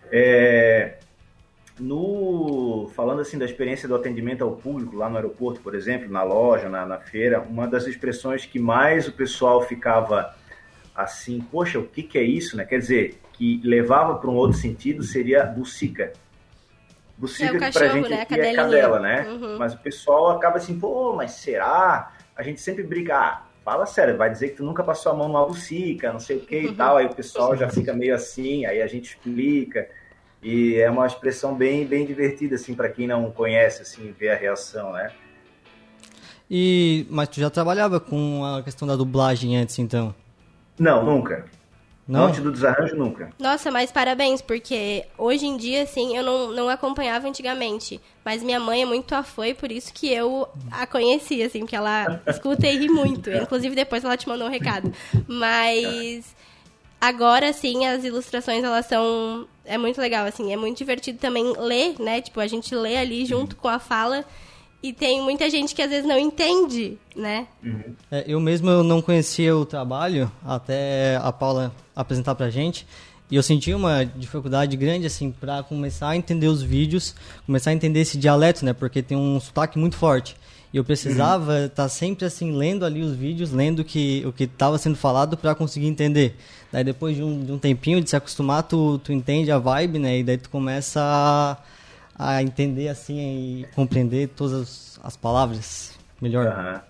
É, 0.09 0.97
no, 1.77 2.89
falando 2.95 3.19
assim 3.19 3.37
da 3.37 3.43
experiência 3.43 3.85
do 3.85 3.95
atendimento 3.95 4.45
ao 4.45 4.51
público 4.55 4.95
lá 4.95 5.09
no 5.09 5.17
aeroporto, 5.17 5.59
por 5.59 5.75
exemplo, 5.75 6.09
na 6.09 6.23
loja, 6.23 6.69
na, 6.69 6.85
na 6.85 6.99
feira, 6.99 7.41
uma 7.41 7.67
das 7.67 7.85
expressões 7.85 8.45
que 8.45 8.59
mais 8.59 9.09
o 9.09 9.11
pessoal 9.11 9.61
ficava 9.61 10.33
assim, 10.97 11.39
poxa, 11.51 11.77
o 11.79 11.83
que, 11.87 12.01
que 12.03 12.17
é 12.17 12.23
isso, 12.23 12.57
né? 12.57 12.65
Quer 12.65 12.79
dizer, 12.79 13.21
que 13.33 13.61
levava 13.63 14.15
para 14.15 14.29
um 14.29 14.35
outro 14.35 14.57
sentido 14.57 15.03
seria 15.03 15.45
bucica. 15.45 16.11
Bucica 17.17 17.45
É 17.45 17.51
pra 17.59 17.71
cachorro, 17.71 17.93
gente 17.93 18.09
né? 18.09 18.19
A 18.19 18.21
aqui 18.23 18.33
é 18.33 18.37
cadelinha. 18.37 18.63
cadela, 18.63 18.99
né? 18.99 19.27
Uhum. 19.29 19.57
Mas 19.57 19.73
o 19.73 19.77
pessoal 19.77 20.31
acaba 20.31 20.57
assim, 20.57 20.79
pô, 20.79 21.13
mas 21.15 21.31
será? 21.31 22.13
A 22.35 22.41
gente 22.43 22.59
sempre 22.61 22.83
briga, 22.83 23.15
ah, 23.17 23.43
fala 23.63 23.85
sério, 23.85 24.17
vai 24.17 24.29
dizer 24.29 24.49
que 24.49 24.57
tu 24.57 24.63
nunca 24.63 24.83
passou 24.83 25.11
a 25.11 25.15
mão 25.15 25.27
numa 25.27 25.45
bucica, 25.45 26.11
não 26.11 26.19
sei 26.19 26.37
o 26.37 26.41
que 26.41 26.57
Uhum. 26.65 26.71
e 26.71 26.75
tal. 26.75 26.97
Aí 26.97 27.05
o 27.05 27.13
pessoal 27.15 27.55
já 27.55 27.69
fica 27.69 27.93
meio 27.93 28.15
assim, 28.15 28.65
aí 28.65 28.81
a 28.81 28.87
gente 28.87 29.05
explica. 29.09 29.87
E 30.41 30.75
é 30.75 30.89
uma 30.89 31.05
expressão 31.07 31.55
bem, 31.55 31.85
bem 31.85 32.05
divertida, 32.05 32.55
assim, 32.55 32.73
para 32.75 32.89
quem 32.89 33.07
não 33.07 33.31
conhece, 33.31 33.81
assim, 33.81 34.11
ver 34.17 34.29
a 34.29 34.35
reação, 34.35 34.93
né? 34.93 35.11
E, 36.49 37.05
mas 37.09 37.27
tu 37.29 37.39
já 37.39 37.49
trabalhava 37.49 37.99
com 37.99 38.43
a 38.45 38.63
questão 38.63 38.87
da 38.87 38.95
dublagem 38.95 39.57
antes, 39.57 39.77
então? 39.79 40.13
Não, 40.79 41.03
nunca. 41.03 41.45
Não? 42.07 42.27
Antes 42.27 42.41
do 42.41 42.51
desarranjo, 42.53 42.95
nunca. 42.95 43.29
Nossa, 43.37 43.69
mas 43.69 43.91
parabéns, 43.91 44.41
porque 44.41 45.03
hoje 45.17 45.45
em 45.45 45.57
dia, 45.57 45.83
assim, 45.83 46.15
eu 46.15 46.23
não, 46.23 46.51
não 46.53 46.69
acompanhava 46.69 47.27
antigamente. 47.27 47.99
Mas 48.23 48.41
minha 48.41 48.61
mãe 48.61 48.83
é 48.83 48.85
muito 48.85 49.13
afã 49.13 49.47
e 49.47 49.53
por 49.53 49.69
isso 49.71 49.93
que 49.93 50.11
eu 50.13 50.47
a 50.71 50.87
conheci, 50.87 51.43
assim, 51.43 51.59
porque 51.59 51.75
ela 51.75 52.21
escuta 52.25 52.65
e 52.65 52.77
ri 52.77 52.87
muito. 52.87 53.29
Inclusive, 53.29 53.75
depois 53.75 54.05
ela 54.05 54.15
te 54.15 54.27
mandou 54.27 54.47
um 54.47 54.49
recado. 54.49 54.93
Mas 55.27 56.33
agora, 57.01 57.51
sim, 57.51 57.85
as 57.85 58.05
ilustrações, 58.05 58.63
elas 58.63 58.85
são... 58.85 59.45
É 59.65 59.77
muito 59.77 59.99
legal, 59.99 60.25
assim, 60.25 60.53
é 60.53 60.55
muito 60.55 60.77
divertido 60.77 61.19
também 61.19 61.53
ler, 61.57 61.95
né? 61.99 62.21
Tipo, 62.21 62.39
a 62.39 62.47
gente 62.47 62.73
lê 62.73 62.95
ali 62.95 63.25
junto 63.25 63.57
com 63.57 63.67
a 63.67 63.79
fala 63.79 64.23
e 64.81 64.93
tem 64.93 65.21
muita 65.21 65.49
gente 65.49 65.73
que 65.73 65.81
às 65.81 65.89
vezes 65.89 66.07
não 66.07 66.17
entende, 66.17 66.97
né? 67.15 67.47
É, 68.11 68.23
eu 68.27 68.39
mesmo 68.39 68.69
eu 68.69 68.83
não 68.83 69.01
conhecia 69.01 69.55
o 69.55 69.65
trabalho 69.65 70.31
até 70.45 71.17
a 71.17 71.31
Paula 71.31 71.73
apresentar 71.95 72.35
pra 72.35 72.49
gente. 72.49 72.85
E 73.29 73.35
eu 73.35 73.43
senti 73.43 73.73
uma 73.73 74.05
dificuldade 74.05 74.77
grande, 74.77 75.05
assim, 75.05 75.31
pra 75.31 75.61
começar 75.61 76.09
a 76.09 76.15
entender 76.15 76.47
os 76.47 76.61
vídeos, 76.61 77.13
começar 77.45 77.71
a 77.71 77.73
entender 77.73 77.99
esse 77.99 78.17
dialeto, 78.17 78.63
né? 78.63 78.71
Porque 78.71 79.01
tem 79.01 79.17
um 79.17 79.37
sotaque 79.39 79.77
muito 79.77 79.97
forte. 79.97 80.37
E 80.73 80.77
eu 80.77 80.83
precisava 80.83 81.65
estar 81.65 81.89
sempre, 81.89 82.25
assim, 82.25 82.55
lendo 82.55 82.85
ali 82.85 83.01
os 83.01 83.13
vídeos, 83.13 83.51
lendo 83.51 83.83
que, 83.83 84.23
o 84.25 84.31
que 84.31 84.43
estava 84.43 84.77
sendo 84.77 84.95
falado 84.95 85.35
pra 85.35 85.55
conseguir 85.55 85.87
entender. 85.87 86.37
Daí 86.71 86.83
depois 86.83 87.15
de 87.15 87.23
um, 87.23 87.43
de 87.43 87.51
um 87.51 87.57
tempinho 87.57 88.01
de 88.01 88.09
se 88.09 88.15
acostumar, 88.15 88.63
tu, 88.63 88.97
tu 88.99 89.11
entende 89.11 89.51
a 89.51 89.57
vibe, 89.57 89.99
né? 89.99 90.19
E 90.19 90.23
daí 90.23 90.37
tu 90.37 90.49
começa 90.49 91.01
a, 91.01 91.57
a 92.17 92.41
entender, 92.41 92.87
assim, 92.87 93.19
e 93.19 93.67
compreender 93.75 94.29
todas 94.29 94.53
as, 94.53 94.99
as 95.03 95.17
palavras 95.17 95.93
melhor. 96.21 96.47
Aham. 96.47 96.81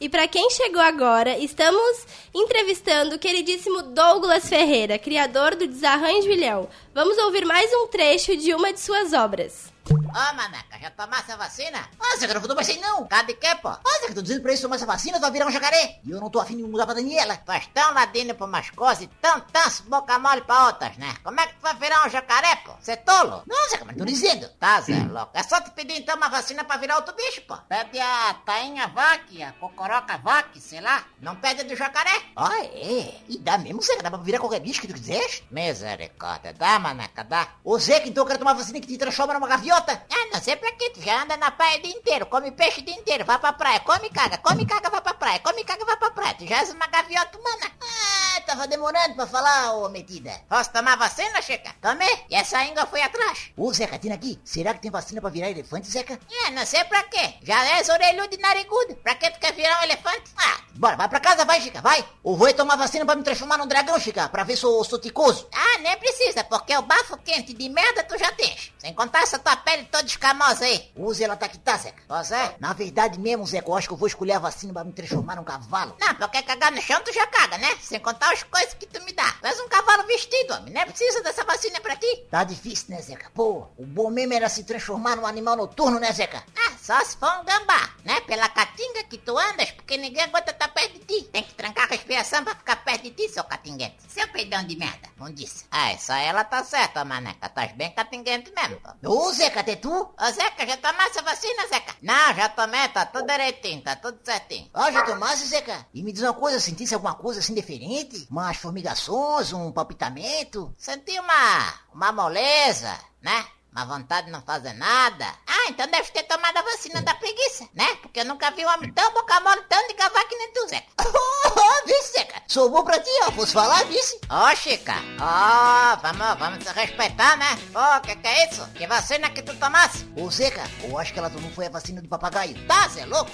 E 0.00 0.08
para 0.08 0.28
quem 0.28 0.48
chegou 0.50 0.80
agora, 0.80 1.36
estamos 1.38 2.06
entrevistando 2.32 3.16
o 3.16 3.18
queridíssimo 3.18 3.82
Douglas 3.82 4.48
Ferreira, 4.48 4.96
criador 4.96 5.56
do 5.56 5.66
Desarranjo 5.66 6.30
Ilhéu. 6.30 6.68
Vamos 6.94 7.18
ouvir 7.18 7.44
mais 7.44 7.68
um 7.74 7.88
trecho 7.88 8.36
de 8.36 8.54
uma 8.54 8.72
de 8.72 8.78
suas 8.78 9.12
obras. 9.12 9.72
Ô, 9.90 10.34
maneca, 10.34 10.78
já 10.80 10.90
tomasse 10.90 11.32
a 11.32 11.36
vacina? 11.36 11.88
Ah, 11.98 12.16
Zeca, 12.18 12.34
não 12.34 12.42
tomei 12.42 12.62
assim 12.62 12.80
não. 12.80 13.06
Cadê 13.06 13.34
que, 13.34 13.54
pô? 13.56 13.68
Ah, 13.68 14.00
Zeca, 14.00 14.14
tô 14.14 14.22
dizendo 14.22 14.42
pra 14.42 14.52
ele 14.52 14.60
tomar 14.60 14.76
essa 14.76 14.86
vacina, 14.86 15.18
tu 15.18 15.22
vai 15.22 15.30
virar 15.30 15.46
um 15.46 15.50
jacaré. 15.50 15.98
E 16.04 16.10
eu 16.10 16.20
não 16.20 16.28
tô 16.28 16.40
afim 16.40 16.56
de 16.56 16.62
mudar 16.62 16.84
pra 16.86 16.94
Daniela. 16.94 17.36
Tu 17.36 17.52
és 17.52 17.66
tão 17.68 17.94
ladino 17.94 18.34
pra 18.34 18.46
umas 18.46 18.70
coisas 18.70 19.04
e 19.04 19.06
tão 19.06 19.40
tanso 19.40 19.84
boca 19.84 20.18
mole 20.18 20.42
pra 20.42 20.66
outras, 20.66 20.96
né? 20.98 21.14
Como 21.22 21.40
é 21.40 21.46
que 21.46 21.54
tu 21.54 21.62
vai 21.62 21.74
virar 21.76 22.06
um 22.06 22.10
jacaré, 22.10 22.56
pô? 22.56 22.72
Você 22.80 22.92
é 22.92 22.96
tolo? 22.96 23.42
Não, 23.46 23.70
Zeca, 23.70 23.84
mas 23.84 23.96
tô 23.96 24.04
dizendo. 24.04 24.48
Tá, 24.58 24.80
Zé, 24.80 24.94
louco. 25.10 25.30
É 25.34 25.42
só 25.42 25.60
tu 25.60 25.70
pedir 25.70 25.98
então 25.98 26.16
uma 26.16 26.28
vacina 26.28 26.64
pra 26.64 26.76
virar 26.76 26.96
outro 26.96 27.14
bicho, 27.14 27.40
pô. 27.42 27.56
Pede 27.68 27.98
a 27.98 28.34
tainha 28.44 28.88
vac, 28.88 29.42
a 29.42 29.52
cocoroca 29.52 30.18
vac, 30.18 30.58
sei 30.60 30.80
lá. 30.80 31.04
Não 31.20 31.36
pede 31.36 31.62
a 31.62 31.64
do 31.64 31.76
jacaré? 31.76 32.22
Ah, 32.36 32.58
é? 32.64 33.14
E 33.28 33.38
dá 33.38 33.56
mesmo, 33.56 33.80
Zeca? 33.82 34.02
Dá 34.02 34.10
pra 34.10 34.18
virar 34.18 34.38
qualquer 34.38 34.60
bicho 34.60 34.80
que 34.80 34.88
tu 34.88 34.94
quiseres? 34.94 35.42
Misericórdia, 35.50 36.52
dá, 36.52 36.78
maneca, 36.78 37.24
dá. 37.24 37.48
Ô, 37.64 37.78
Zeca, 37.78 38.08
então 38.08 38.22
eu 38.24 38.26
quero 38.26 38.38
tomar 38.38 38.52
vacina 38.54 38.80
que 38.80 38.86
te 38.86 38.98
transforma 38.98 39.34
numa 39.34 39.48
gaviota. 39.48 39.77
Ah, 39.86 40.28
não 40.32 40.40
sei 40.42 40.56
pra 40.56 40.72
quê, 40.72 40.90
tu 40.90 41.00
já 41.00 41.22
anda 41.22 41.36
na 41.36 41.50
praia 41.50 41.78
o 41.78 41.82
dia 41.82 41.92
inteiro, 41.92 42.26
come 42.26 42.50
peixe 42.50 42.80
o 42.80 42.84
dia 42.84 42.94
inteiro, 42.94 43.24
vai 43.24 43.38
pra 43.38 43.52
praia, 43.52 43.80
come 43.80 44.10
caga, 44.10 44.38
come 44.38 44.66
caga, 44.66 44.90
vai 44.90 45.00
pra 45.00 45.14
praia, 45.14 45.38
come 45.40 45.64
caga, 45.64 45.84
vai 45.84 45.96
pra 45.96 46.10
praia. 46.10 46.34
Tu 46.34 46.46
já 46.46 46.58
és 46.58 46.70
uma 46.70 46.86
gaviota 46.86 47.38
humana. 47.38 47.70
Ah, 47.80 48.40
tava 48.42 48.66
demorando 48.66 49.14
pra 49.14 49.26
falar, 49.26 49.72
ô 49.74 49.88
metida. 49.88 50.30
Posso 50.48 50.70
tomar 50.70 50.96
vacina, 50.96 51.40
Checa? 51.42 51.74
Tomei. 51.80 52.24
E 52.30 52.34
essa 52.34 52.58
ainda 52.58 52.86
foi 52.86 53.02
atrás. 53.02 53.50
Ô, 53.56 53.72
Zeca, 53.72 53.98
tem 53.98 54.12
aqui. 54.12 54.38
Será 54.44 54.74
que 54.74 54.80
tem 54.80 54.90
vacina 54.90 55.20
pra 55.20 55.30
virar 55.30 55.50
elefante, 55.50 55.88
Zeca? 55.88 56.18
É, 56.46 56.50
não 56.50 56.64
sei 56.66 56.84
pra 56.84 57.02
quê. 57.04 57.34
Já 57.42 57.64
és 57.76 57.88
orelhudo 57.88 58.34
e 58.34 58.38
narigudo. 58.38 58.96
Pra 58.96 59.14
que 59.14 59.30
tu 59.30 59.38
quer 59.38 59.52
virar 59.54 59.80
um 59.80 59.84
elefante? 59.84 60.30
Ah, 60.36 60.58
bora, 60.74 60.96
vai 60.96 61.08
pra 61.08 61.20
casa, 61.20 61.44
vai, 61.44 61.60
Chica, 61.60 61.80
vai. 61.80 62.04
Ou 62.22 62.36
vou 62.36 62.52
tomar 62.52 62.76
vacina 62.76 63.04
pra 63.04 63.16
me 63.16 63.22
transformar 63.22 63.58
num 63.58 63.66
dragão, 63.66 63.98
Chica, 63.98 64.28
pra 64.28 64.44
ver 64.44 64.56
se 64.56 64.64
eu 64.64 64.84
sou 64.84 64.98
ticoso. 64.98 65.48
Ah, 65.54 65.78
nem 65.78 65.96
precisa, 65.98 66.44
porque 66.44 66.76
o 66.76 66.82
bafo 66.82 67.16
quente 67.18 67.52
de 67.52 67.68
merda 67.68 68.02
tu 68.04 68.16
já 68.18 68.30
tens. 68.32 68.72
Sem 68.78 68.94
contar 68.94 69.22
essa 69.22 69.38
tua 69.38 69.56
pele 69.68 69.84
toda 69.84 70.06
escamosa 70.06 70.64
aí. 70.64 70.90
Use 70.96 71.22
ela 71.22 71.36
tá 71.36 71.46
que 71.46 71.58
tá, 71.58 71.76
Zeca. 71.76 72.02
Ó, 72.08 72.22
Zé, 72.22 72.56
na 72.58 72.72
verdade 72.72 73.18
mesmo, 73.20 73.46
Zeca, 73.46 73.68
eu 73.68 73.76
acho 73.76 73.86
que 73.86 73.92
eu 73.92 73.98
vou 73.98 74.06
escolher 74.08 74.32
a 74.32 74.38
vacina 74.38 74.72
pra 74.72 74.82
me 74.82 74.92
transformar 74.92 75.36
num 75.36 75.44
cavalo. 75.44 75.94
Não, 76.00 76.14
porque 76.14 76.42
cagar 76.42 76.72
no 76.72 76.80
chão 76.80 76.98
tu 77.04 77.12
já 77.12 77.26
caga, 77.26 77.58
né? 77.58 77.68
Sem 77.82 78.00
contar 78.00 78.32
as 78.32 78.42
coisas 78.42 78.72
que 78.74 78.86
tu 78.86 79.02
me 79.04 79.12
dá. 79.12 79.30
Tu 79.40 79.46
és 79.46 79.60
um 79.60 79.68
cavalo 79.68 80.06
vestido, 80.06 80.54
homem. 80.54 80.72
Nem 80.72 80.86
precisa 80.86 81.22
dessa 81.22 81.44
vacina 81.44 81.80
pra 81.80 81.96
ti. 81.96 82.26
Tá 82.30 82.44
difícil, 82.44 82.86
né, 82.88 83.02
Zeca? 83.02 83.30
Pô, 83.34 83.66
o 83.76 83.84
bom 83.84 84.08
mesmo 84.08 84.32
era 84.32 84.48
se 84.48 84.64
transformar 84.64 85.16
num 85.16 85.26
animal 85.26 85.56
noturno, 85.56 86.00
né, 86.00 86.12
Zeca? 86.12 86.42
Ah, 86.56 86.72
só 86.80 86.98
se 87.04 87.18
for 87.18 87.30
um 87.38 87.44
gambá, 87.44 87.90
né? 88.04 88.20
Pela 88.22 88.48
catinga 88.48 89.04
que 89.04 89.18
tu 89.18 89.36
andas, 89.36 89.70
porque 89.72 89.98
ninguém 89.98 90.24
aguenta 90.24 90.50
estar 90.50 90.68
perto 90.68 90.94
de 90.94 91.00
ti. 91.00 91.24
Tem 91.24 91.42
que 91.42 91.52
trancar 91.52 91.84
a 91.84 91.88
respiração 91.88 92.42
pra 92.42 92.54
ficar 92.54 92.76
perto 92.76 93.02
de 93.02 93.10
ti, 93.10 93.28
seu 93.28 93.44
catinguente. 93.44 93.96
Seu 94.08 94.26
peidão 94.28 94.64
de 94.64 94.76
merda. 94.76 95.08
Não 95.18 95.30
disse. 95.30 95.66
Ah, 95.70 95.94
só 95.98 96.14
ela 96.14 96.42
tá 96.42 96.64
certa, 96.64 97.04
maneca. 97.04 97.48
Tás 97.50 97.72
bem 97.72 97.90
catinguente 97.90 98.50
mesmo. 98.54 98.80
Ô, 99.04 99.32
Zeca, 99.32 99.57
até 99.60 99.76
tu? 99.76 99.90
Ô, 99.90 100.30
Zeca, 100.32 100.66
já 100.66 100.76
tomasse 100.76 101.18
a 101.18 101.22
vacina, 101.22 101.66
Zeca? 101.68 101.96
Não, 102.02 102.34
já 102.34 102.48
tomei, 102.48 102.88
tá 102.88 103.06
tudo 103.06 103.26
direitinho, 103.26 103.82
tá 103.82 103.96
tudo 103.96 104.18
certinho. 104.22 104.68
Ah, 104.72 104.90
já 104.90 105.02
tomasse, 105.04 105.46
Zeca? 105.46 105.86
E 105.92 106.02
me 106.02 106.12
diz 106.12 106.22
uma 106.22 106.34
coisa, 106.34 106.60
sentisse 106.60 106.94
alguma 106.94 107.14
coisa 107.14 107.40
assim 107.40 107.54
diferente? 107.54 108.26
Umas 108.30 108.56
formigações, 108.56 109.52
um 109.52 109.72
palpitamento? 109.72 110.74
Senti 110.78 111.18
uma, 111.18 111.74
uma 111.92 112.12
moleza, 112.12 112.98
né? 113.20 113.46
Uma 113.78 113.96
vontade 113.96 114.26
de 114.26 114.32
não 114.32 114.42
fazer 114.42 114.72
nada. 114.72 115.24
Ah, 115.46 115.68
então 115.68 115.86
deve 115.88 116.10
ter 116.10 116.24
tomado 116.24 116.56
a 116.56 116.62
vacina 116.62 117.00
da 117.00 117.14
preguiça, 117.14 117.64
né? 117.74 117.86
Porque 118.02 118.18
eu 118.18 118.24
nunca 118.24 118.50
vi 118.50 118.66
um 118.66 118.68
homem 118.68 118.92
tão 118.92 119.12
boca 119.14 119.38
mole, 119.38 119.62
tão 119.68 119.86
de 119.86 119.94
cavaco 119.94 120.28
que 120.28 120.34
nem 120.36 120.52
tu, 120.52 120.66
Zeca. 120.68 120.86
Oh, 121.00 121.86
vice, 121.86 122.12
Zeca. 122.12 122.42
Sou 122.48 122.68
bom 122.70 122.82
pra 122.82 122.98
ti, 122.98 123.08
ó. 123.22 123.30
Posso 123.30 123.52
falar, 123.52 123.84
vice? 123.84 124.18
Ó, 124.28 124.52
Chica. 124.56 124.94
Ó, 125.20 125.96
vamos, 126.02 126.38
vamos 126.40 126.64
se 126.64 126.72
respeitar, 126.72 127.36
né? 127.36 127.56
Ó, 127.72 128.00
que 128.00 128.16
que 128.16 128.26
é 128.26 128.50
isso? 128.50 128.66
Que 128.74 128.84
vacina 128.88 129.30
que 129.30 129.42
tu 129.42 129.54
tomasse? 129.54 130.04
Ô, 130.16 130.28
Zeca, 130.28 130.64
eu 130.82 130.98
acho 130.98 131.12
que 131.12 131.20
ela 131.20 131.30
tomou 131.30 131.48
foi 131.52 131.66
a 131.66 131.70
vacina 131.70 132.02
do 132.02 132.08
papagaio. 132.08 132.56
Tá, 132.66 132.88
Zé, 132.88 133.06
louco? 133.06 133.30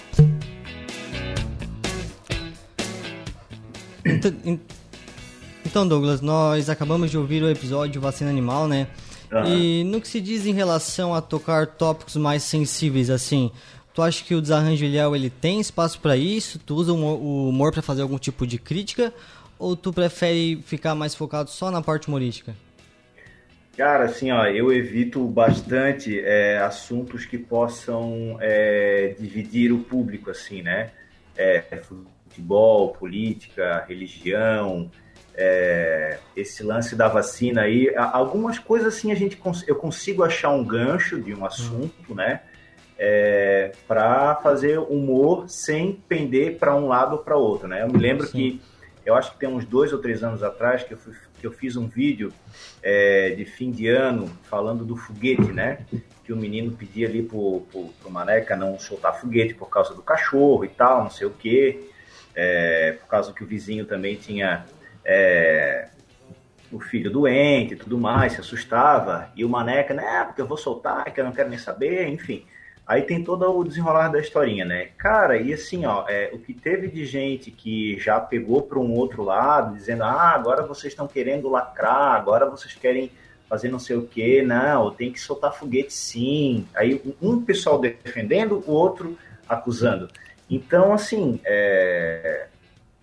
Então, 4.05 4.31
en- 4.45 4.61
então, 5.65 5.89
Douglas, 5.89 6.21
nós 6.21 6.69
acabamos 6.69 7.11
de 7.11 7.17
ouvir 7.17 7.43
o 7.43 7.49
episódio 7.49 7.99
Vacina 7.99 8.29
Animal, 8.29 8.69
né? 8.69 8.87
Aham. 9.33 9.49
E 9.49 9.85
no 9.85 10.01
que 10.01 10.09
se 10.09 10.21
diz 10.21 10.47
em 10.47 10.53
relação 10.53 11.15
a 11.15 11.21
tocar 11.21 11.67
tópicos 11.67 12.17
mais 12.17 12.43
sensíveis, 12.43 13.11
assim, 13.11 13.51
tu 13.93 14.03
acha 14.03 14.25
que 14.25 14.35
o 14.35 14.41
Desarranjo 14.41 14.85
Ilhéu, 14.85 15.15
ele 15.15 15.31
tem 15.31 15.61
espaço 15.61 16.01
pra 16.01 16.17
isso? 16.17 16.59
Tu 16.59 16.75
usa 16.75 16.93
o 16.93 17.49
humor- 17.49 17.73
pra 17.73 17.83
fazer 17.83 18.03
algum 18.03 18.19
tipo 18.19 18.47
de 18.47 18.59
crítica? 18.59 19.13
Ou 19.59 19.77
tu 19.77 19.93
prefere 19.93 20.61
ficar 20.65 20.95
mais 20.95 21.15
focado 21.15 21.51
só 21.51 21.71
na 21.71 21.81
parte 21.81 22.09
humorística? 22.09 22.55
Cara, 23.77 24.05
assim, 24.05 24.31
ó, 24.31 24.45
eu 24.47 24.73
evito 24.73 25.25
bastante 25.27 26.21
é, 26.21 26.59
assuntos 26.59 27.25
que 27.27 27.37
possam 27.37 28.37
é, 28.41 29.17
dividir 29.19 29.73
o 29.73 29.79
público, 29.79 30.31
assim, 30.31 30.63
né? 30.63 30.91
É, 31.37 31.61
futebol, 32.29 32.91
política, 32.91 33.85
religião, 33.89 34.91
é, 35.37 36.19
esse 36.37 36.63
lance 36.63 36.95
da 36.95 37.09
vacina 37.09 37.63
aí. 37.63 37.93
Algumas 37.97 38.59
coisas, 38.59 38.95
assim, 38.95 39.11
a 39.11 39.15
gente 39.15 39.41
eu 39.67 39.77
consigo 39.77 40.23
achar 40.23 40.51
um 40.51 40.65
gancho 40.65 41.21
de 41.21 41.35
um 41.35 41.45
assunto, 41.45 42.15
né? 42.15 42.41
É, 42.97 43.73
para 43.89 44.37
fazer 44.37 44.79
humor 44.79 45.49
sem 45.49 45.93
pender 46.09 46.59
para 46.59 46.77
um 46.77 46.87
lado 46.87 47.13
ou 47.13 47.19
para 47.19 47.37
outro, 47.37 47.67
né? 47.67 47.83
Eu 47.83 47.89
me 47.89 47.99
lembro 47.99 48.27
Sim. 48.27 48.33
que 48.33 48.61
Eu 49.05 49.15
acho 49.17 49.33
que 49.33 49.39
tem 49.39 49.49
uns 49.49 49.65
dois 49.65 49.93
ou 49.93 49.99
três 49.99 50.23
anos 50.23 50.43
atrás 50.43 50.85
que 50.85 50.95
eu, 50.95 50.99
fui, 50.99 51.13
que 51.41 51.47
eu 51.47 51.53
fiz 51.53 51.77
um 51.77 51.89
vídeo 51.89 52.33
é, 52.83 53.31
de 53.31 53.45
fim 53.45 53.73
de 53.73 53.89
ano 53.89 54.31
falando 54.45 54.85
do 54.85 54.97
foguete, 54.97 55.53
né? 55.53 55.85
Que 56.25 56.33
o 56.33 56.37
menino 56.37 56.71
pedia 56.73 57.09
ali 57.09 57.23
pro, 57.23 57.67
pro, 57.73 57.89
pro 58.01 58.11
Maneca 58.11 58.57
não 58.57 58.79
soltar 58.79 59.21
foguete 59.21 59.55
por 59.55 59.69
causa 59.69 59.93
do 59.93 60.01
cachorro 60.01 60.65
e 60.65 60.69
tal, 60.69 61.03
não 61.03 61.11
sei 61.11 61.27
o 61.27 61.31
quê. 61.31 61.91
É, 62.35 62.93
por 63.01 63.09
causa 63.09 63.33
que 63.33 63.43
o 63.43 63.47
vizinho 63.47 63.85
também 63.85 64.17
tinha 64.17 64.65
é, 65.05 65.89
o 66.73 66.81
filho 66.81 67.11
doente 67.11 67.75
e 67.75 67.77
tudo 67.77 67.99
mais, 67.99 68.35
se 68.35 68.41
assustava. 68.41 69.31
E 69.37 69.45
o 69.45 69.49
Maneca, 69.49 69.95
né, 69.95 70.25
porque 70.25 70.41
eu 70.41 70.47
vou 70.47 70.57
soltar, 70.57 71.05
que 71.13 71.21
eu 71.21 71.25
não 71.25 71.33
quero 71.33 71.49
nem 71.49 71.59
saber, 71.59 72.09
enfim. 72.09 72.45
Aí 72.87 73.03
tem 73.03 73.25
todo 73.25 73.51
o 73.51 73.65
desenrolar 73.65 74.09
da 74.09 74.21
historinha, 74.21 74.65
né? 74.65 74.89
Cara, 74.99 75.39
e 75.39 75.55
assim, 75.55 75.87
ó, 75.87 76.05
é, 76.07 76.29
o 76.35 76.39
que 76.39 76.53
teve 76.53 76.89
de 76.89 77.07
gente 77.07 77.51
que 77.51 77.99
já 77.99 78.21
pegou 78.21 78.63
para 78.63 78.79
um 78.79 78.93
outro 78.93 79.23
lado, 79.23 79.75
dizendo, 79.75 80.03
ah, 80.03 80.33
agora 80.35 80.67
vocês 80.67 80.93
estão 80.93 81.09
querendo 81.09 81.49
lacrar, 81.49 82.13
agora 82.15 82.49
vocês 82.49 82.75
querem 82.75 83.11
fazer 83.49 83.69
não 83.69 83.79
sei 83.79 83.97
o 83.97 84.07
que, 84.07 84.43
não, 84.43 84.91
tem 84.91 85.13
que 85.13 85.21
soltar 85.21 85.55
foguete 85.55 85.95
sim. 85.95 86.67
Aí 86.75 87.01
um 87.23 87.41
pessoal 87.43 87.79
defendendo, 87.79 88.63
o 88.67 88.73
outro 88.73 89.17
acusando. 89.49 90.11
Então, 90.51 90.93
assim, 90.93 91.41
é, 91.45 92.49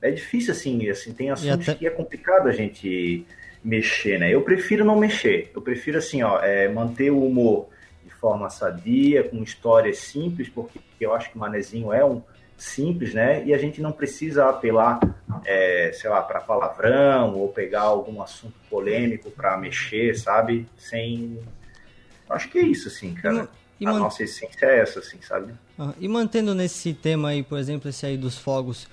é 0.01 0.11
difícil, 0.11 0.51
assim, 0.53 0.89
assim 0.89 1.13
tem 1.13 1.29
assuntos 1.29 1.69
até... 1.69 1.77
que 1.77 1.87
é 1.87 1.89
complicado 1.89 2.47
a 2.47 2.51
gente 2.51 3.25
mexer, 3.63 4.19
né? 4.19 4.33
Eu 4.33 4.41
prefiro 4.41 4.83
não 4.83 4.97
mexer. 4.97 5.51
Eu 5.53 5.61
prefiro, 5.61 5.97
assim, 5.97 6.23
ó, 6.23 6.39
é, 6.39 6.67
manter 6.67 7.11
o 7.11 7.23
humor 7.23 7.69
forma 8.21 8.51
sadia, 8.51 9.23
com 9.23 9.41
histórias 9.41 9.97
simples, 9.97 10.47
porque 10.47 10.79
eu 10.99 11.13
acho 11.15 11.31
que 11.31 11.35
o 11.35 11.39
Manezinho 11.39 11.91
é 11.91 12.05
um 12.05 12.21
simples, 12.55 13.15
né? 13.15 13.43
E 13.43 13.51
a 13.51 13.57
gente 13.57 13.81
não 13.81 13.91
precisa 13.91 14.47
apelar, 14.47 14.99
é, 15.43 15.91
sei 15.91 16.07
lá, 16.07 16.21
para 16.21 16.39
palavrão 16.39 17.33
ou 17.35 17.49
pegar 17.49 17.81
algum 17.81 18.21
assunto 18.21 18.53
polêmico 18.69 19.31
para 19.31 19.57
mexer, 19.57 20.15
sabe? 20.15 20.67
Sem. 20.77 21.39
Acho 22.29 22.47
que 22.49 22.59
é 22.59 22.61
isso, 22.61 22.87
assim, 22.87 23.15
cara. 23.15 23.49
E, 23.79 23.83
e 23.83 23.87
a 23.87 23.91
man... 23.91 23.99
nossa 23.99 24.23
essência 24.23 24.67
é 24.67 24.79
essa, 24.79 24.99
assim, 24.99 25.19
sabe? 25.23 25.53
Ah, 25.79 25.93
e 25.99 26.07
mantendo 26.07 26.53
nesse 26.53 26.93
tema 26.93 27.29
aí, 27.29 27.41
por 27.41 27.57
exemplo, 27.57 27.89
esse 27.89 28.05
aí 28.05 28.15
dos 28.15 28.37
fogos, 28.37 28.87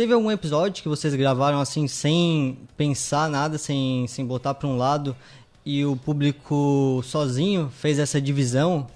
teve 0.00 0.14
algum 0.14 0.30
episódio 0.30 0.82
que 0.82 0.88
vocês 0.88 1.14
gravaram 1.14 1.60
assim, 1.60 1.86
sem 1.86 2.58
pensar 2.74 3.28
nada, 3.28 3.58
sem, 3.58 4.06
sem 4.06 4.24
botar 4.24 4.54
para 4.54 4.66
um 4.66 4.78
lado, 4.78 5.14
e 5.62 5.84
o 5.84 5.94
público 5.94 7.02
sozinho 7.04 7.68
fez 7.68 7.98
essa 7.98 8.18
divisão 8.18 8.86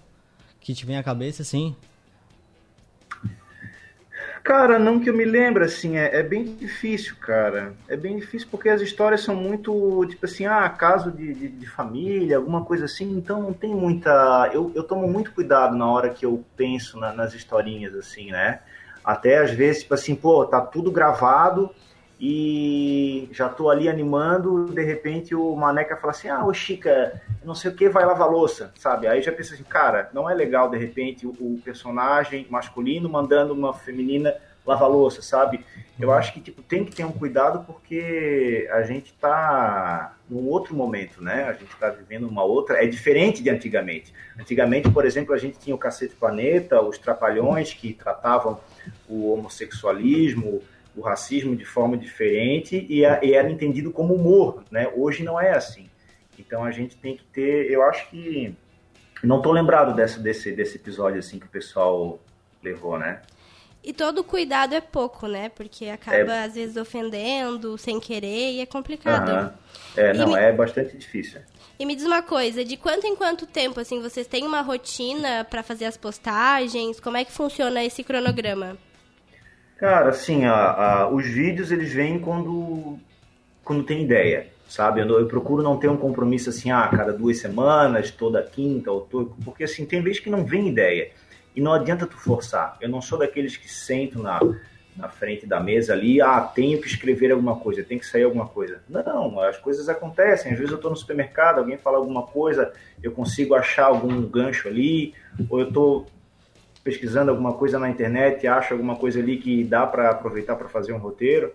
que 0.58 0.73
te 0.73 0.87
vem 0.87 0.96
à 0.96 1.02
cabeça, 1.02 1.42
assim? 1.42 1.76
Cara, 4.42 4.78
não 4.78 4.99
que 4.99 5.11
eu 5.11 5.14
me 5.14 5.26
lembre, 5.26 5.64
assim, 5.64 5.99
é, 5.99 6.20
é, 6.20 6.23
bem 6.23 6.56
difícil, 6.56 7.16
cara. 7.16 7.75
É 7.87 7.99
bem 7.99 8.16
difícil 8.16 8.49
porque 8.50 8.70
as 8.70 8.80
histórias 8.80 9.20
são 9.20 9.37
muito, 9.37 10.06
tipo 10.08 10.25
assim, 10.25 10.46
ah, 10.46 10.66
caso 10.70 11.12
de, 11.12 11.34
de, 11.34 11.49
de 11.49 11.66
família, 11.66 12.38
alguma 12.38 12.64
coisa 12.64 12.87
assim, 12.87 13.11
então 13.14 13.42
não 13.42 13.52
tem 13.52 13.75
muita. 13.75 14.50
Eu, 14.54 14.73
eu 14.75 14.82
tomo 14.82 15.06
muito 15.06 15.32
cuidado 15.32 15.76
na 15.76 15.87
hora 15.87 16.08
que 16.08 16.25
eu 16.25 16.42
penso 16.56 16.99
na, 16.99 17.12
nas 17.12 17.34
historinhas, 17.34 17.94
assim, 17.94 18.30
né? 18.30 18.61
Até 19.04 19.38
às 19.38 19.50
vezes, 19.50 19.82
tipo 19.82 19.94
assim, 19.94 20.14
pô, 20.14 20.46
tá 20.46 20.61
tudo 20.61 20.90
gravado, 20.90 21.70
e 22.26 23.28
já 23.32 23.49
tô 23.49 23.68
ali 23.68 23.88
animando, 23.88 24.66
de 24.66 24.82
repente 24.82 25.34
o 25.34 25.54
Maneca 25.56 25.96
fala 25.96 26.12
assim, 26.12 26.28
ah, 26.28 26.44
ô 26.44 26.54
Chica, 26.54 27.20
não 27.44 27.54
sei 27.54 27.70
o 27.70 27.75
que, 27.75 27.88
vai 27.88 28.06
lavar 28.06 28.30
louça, 28.30 28.73
sabe? 28.76 29.06
Aí 29.06 29.20
já 29.20 29.32
pensa 29.32 29.54
assim, 29.54 29.64
cara, 29.64 30.08
não 30.12 30.30
é 30.30 30.34
legal 30.34 30.70
de 30.70 30.78
repente 30.78 31.26
o, 31.26 31.30
o 31.30 31.61
personagem 31.62 32.46
masculino 32.49 33.08
mandando 33.08 33.52
uma 33.52 33.75
feminina 33.75 34.34
lavar 34.64 34.88
louça, 34.88 35.20
sabe? 35.20 35.66
Eu 35.99 36.12
acho 36.12 36.32
que 36.32 36.40
tipo, 36.40 36.62
tem 36.62 36.84
que 36.84 36.94
ter 36.94 37.04
um 37.04 37.12
cuidado 37.12 37.64
porque 37.66 38.68
a 38.73 38.82
gente 38.82 39.12
tá 39.14 40.13
num 40.28 40.49
outro 40.49 40.75
momento, 40.75 41.23
né? 41.23 41.45
A 41.45 41.52
gente 41.52 41.75
tá 41.76 41.90
vivendo 41.90 42.26
uma 42.26 42.43
outra, 42.43 42.83
é 42.83 42.87
diferente 42.87 43.43
de 43.43 43.50
antigamente. 43.50 44.12
Antigamente, 44.38 44.90
por 44.90 45.04
exemplo, 45.04 45.35
a 45.35 45.38
gente 45.38 45.59
tinha 45.59 45.75
o 45.75 45.78
Cacete 45.78 46.14
Planeta, 46.14 46.81
os 46.81 46.99
Trapalhões 46.99 47.75
que 47.75 47.93
tratavam 47.93 48.59
o 49.09 49.33
homossexualismo, 49.33 50.62
o 50.97 51.00
racismo 51.00 51.54
de 51.57 51.64
forma 51.64 51.97
diferente 51.97 52.87
e, 52.88 53.04
a, 53.04 53.23
e 53.23 53.35
era 53.35 53.50
entendido 53.50 53.90
como 53.90 54.14
humor, 54.14 54.64
né? 54.71 54.90
Hoje 54.95 55.23
não 55.23 55.40
é 55.40 55.50
assim. 55.50 55.88
Então 56.38 56.64
a 56.64 56.71
gente 56.71 56.97
tem 56.97 57.16
que 57.16 57.25
ter, 57.25 57.71
eu 57.71 57.83
acho 57.83 58.09
que 58.11 58.54
não 59.23 59.43
tô 59.43 59.52
lembrado 59.52 59.95
desse, 59.95 60.21
desse, 60.21 60.52
desse 60.52 60.76
episódio 60.76 61.19
assim 61.19 61.39
que 61.39 61.47
o 61.47 61.50
pessoal 61.50 62.19
levou, 62.63 62.99
né? 62.99 63.21
E 63.84 63.92
todo 63.92 64.25
cuidado 64.25 64.75
é 64.75 64.80
pouco, 64.80 65.26
né? 65.26 65.50
Porque 65.50 65.86
acaba, 65.88 66.32
é... 66.32 66.44
às 66.44 66.54
vezes, 66.54 66.76
ofendendo 66.76 67.76
sem 67.76 68.00
querer 68.00 68.52
e 68.52 68.60
é 68.60 68.66
complicado. 68.66 69.30
Uhum. 69.30 69.50
É, 69.94 70.14
não, 70.14 70.28
me... 70.28 70.38
é 70.38 70.50
bastante 70.50 70.97
difícil. 70.97 71.40
E 71.78 71.84
me 71.84 71.94
diz 71.94 72.06
uma 72.06 72.23
coisa, 72.23 72.64
de 72.64 72.76
quanto 72.78 73.06
em 73.06 73.14
quanto 73.14 73.47
tempo, 73.47 73.78
assim, 73.78 74.00
vocês 74.00 74.26
têm 74.26 74.47
uma 74.47 74.62
rotina 74.62 75.44
para 75.44 75.62
fazer 75.62 75.84
as 75.84 75.99
postagens? 75.99 76.99
Como 76.99 77.16
é 77.16 77.25
que 77.25 77.32
funciona 77.32 77.84
esse 77.84 78.02
cronograma? 78.02 78.78
Cara, 79.76 80.08
assim, 80.08 80.44
a, 80.44 80.54
a, 80.54 81.08
os 81.08 81.26
vídeos 81.26 81.70
eles 81.70 81.92
vêm 81.92 82.18
quando, 82.18 82.99
quando 83.62 83.82
tem 83.82 84.02
ideia, 84.02 84.47
sabe? 84.68 85.00
Eu, 85.00 85.08
eu, 85.18 85.26
procuro 85.26 85.62
não 85.62 85.76
ter 85.76 85.88
um 85.88 85.97
compromisso 85.97 86.49
assim, 86.49 86.70
ah, 86.70 86.88
cada 86.88 87.12
duas 87.12 87.38
semanas, 87.38 88.10
toda 88.10 88.42
quinta, 88.42 88.90
ou 88.90 89.02
todo, 89.02 89.34
porque 89.44 89.64
assim, 89.64 89.84
tem 89.84 90.00
vezes 90.00 90.20
que 90.20 90.30
não 90.30 90.44
vem 90.44 90.68
ideia. 90.68 91.10
E 91.54 91.60
não 91.60 91.73
adianta 91.73 92.06
tu 92.06 92.17
forçar. 92.17 92.76
Eu 92.80 92.88
não 92.88 93.00
sou 93.00 93.19
daqueles 93.19 93.56
que 93.56 93.71
sentam 93.71 94.23
na, 94.23 94.40
na 94.97 95.08
frente 95.08 95.47
da 95.47 95.60
mesa 95.60 95.93
ali, 95.93 96.21
ah, 96.21 96.40
tenho 96.40 96.80
que 96.80 96.86
escrever 96.86 97.32
alguma 97.32 97.56
coisa, 97.56 97.82
tem 97.82 97.99
que 97.99 98.06
sair 98.06 98.25
alguma 98.25 98.47
coisa. 98.47 98.80
Não, 98.88 99.40
as 99.40 99.58
coisas 99.58 99.88
acontecem. 99.88 100.52
Às 100.52 100.58
vezes 100.58 100.71
eu 100.71 100.76
estou 100.76 100.90
no 100.90 100.97
supermercado, 100.97 101.58
alguém 101.58 101.76
fala 101.76 101.99
alguma 101.99 102.23
coisa, 102.23 102.73
eu 103.02 103.12
consigo 103.12 103.54
achar 103.54 103.86
algum 103.86 104.23
gancho 104.23 104.69
ali, 104.69 105.14
ou 105.49 105.60
eu 105.60 105.69
estou 105.69 106.06
pesquisando 106.82 107.30
alguma 107.30 107.54
coisa 107.54 107.78
na 107.78 107.88
internet, 107.88 108.47
acha 108.47 108.75
alguma 108.75 108.95
coisa 108.97 109.19
ali 109.19 109.38
que 109.38 109.64
dá 109.64 109.86
para 109.86 110.10
aproveitar 110.10 110.54
para 110.54 110.69
fazer 110.69 110.93
um 110.93 110.99
roteiro. 110.99 111.52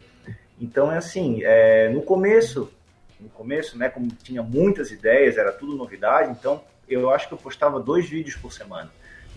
Então 0.59 0.91
é 0.91 0.97
assim, 0.97 1.39
é, 1.43 1.89
no 1.89 2.01
começo, 2.01 2.71
no 3.19 3.29
começo, 3.29 3.77
né, 3.77 3.89
como 3.89 4.07
tinha 4.23 4.41
muitas 4.41 4.91
ideias, 4.91 5.37
era 5.37 5.51
tudo 5.51 5.75
novidade, 5.75 6.31
então 6.31 6.61
eu 6.87 7.09
acho 7.09 7.27
que 7.27 7.33
eu 7.33 7.37
postava 7.37 7.79
dois 7.79 8.09
vídeos 8.09 8.35
por 8.35 8.51
semana. 8.51 8.89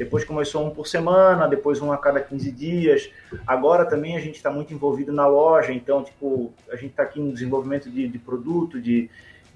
Depois 0.05 0.25
começou 0.25 0.67
um 0.67 0.71
por 0.71 0.87
semana, 0.87 1.47
depois 1.47 1.81
um 1.81 1.93
a 1.93 1.99
cada 1.99 2.21
15 2.21 2.51
dias. 2.51 3.11
Agora 3.47 3.85
também 3.85 4.17
a 4.17 4.21
gente 4.21 4.37
está 4.37 4.51
muito 4.51 4.73
envolvido 4.73 5.12
na 5.12 5.27
loja, 5.27 5.73
então 5.73 6.03
tipo, 6.03 6.53
a 6.71 6.77
gente 6.77 6.91
está 6.91 7.03
aqui 7.03 7.21
no 7.21 7.33
desenvolvimento 7.33 7.91
de, 7.91 8.09
de 8.09 8.19
produto, 8.19 8.81
de, 8.81 9.09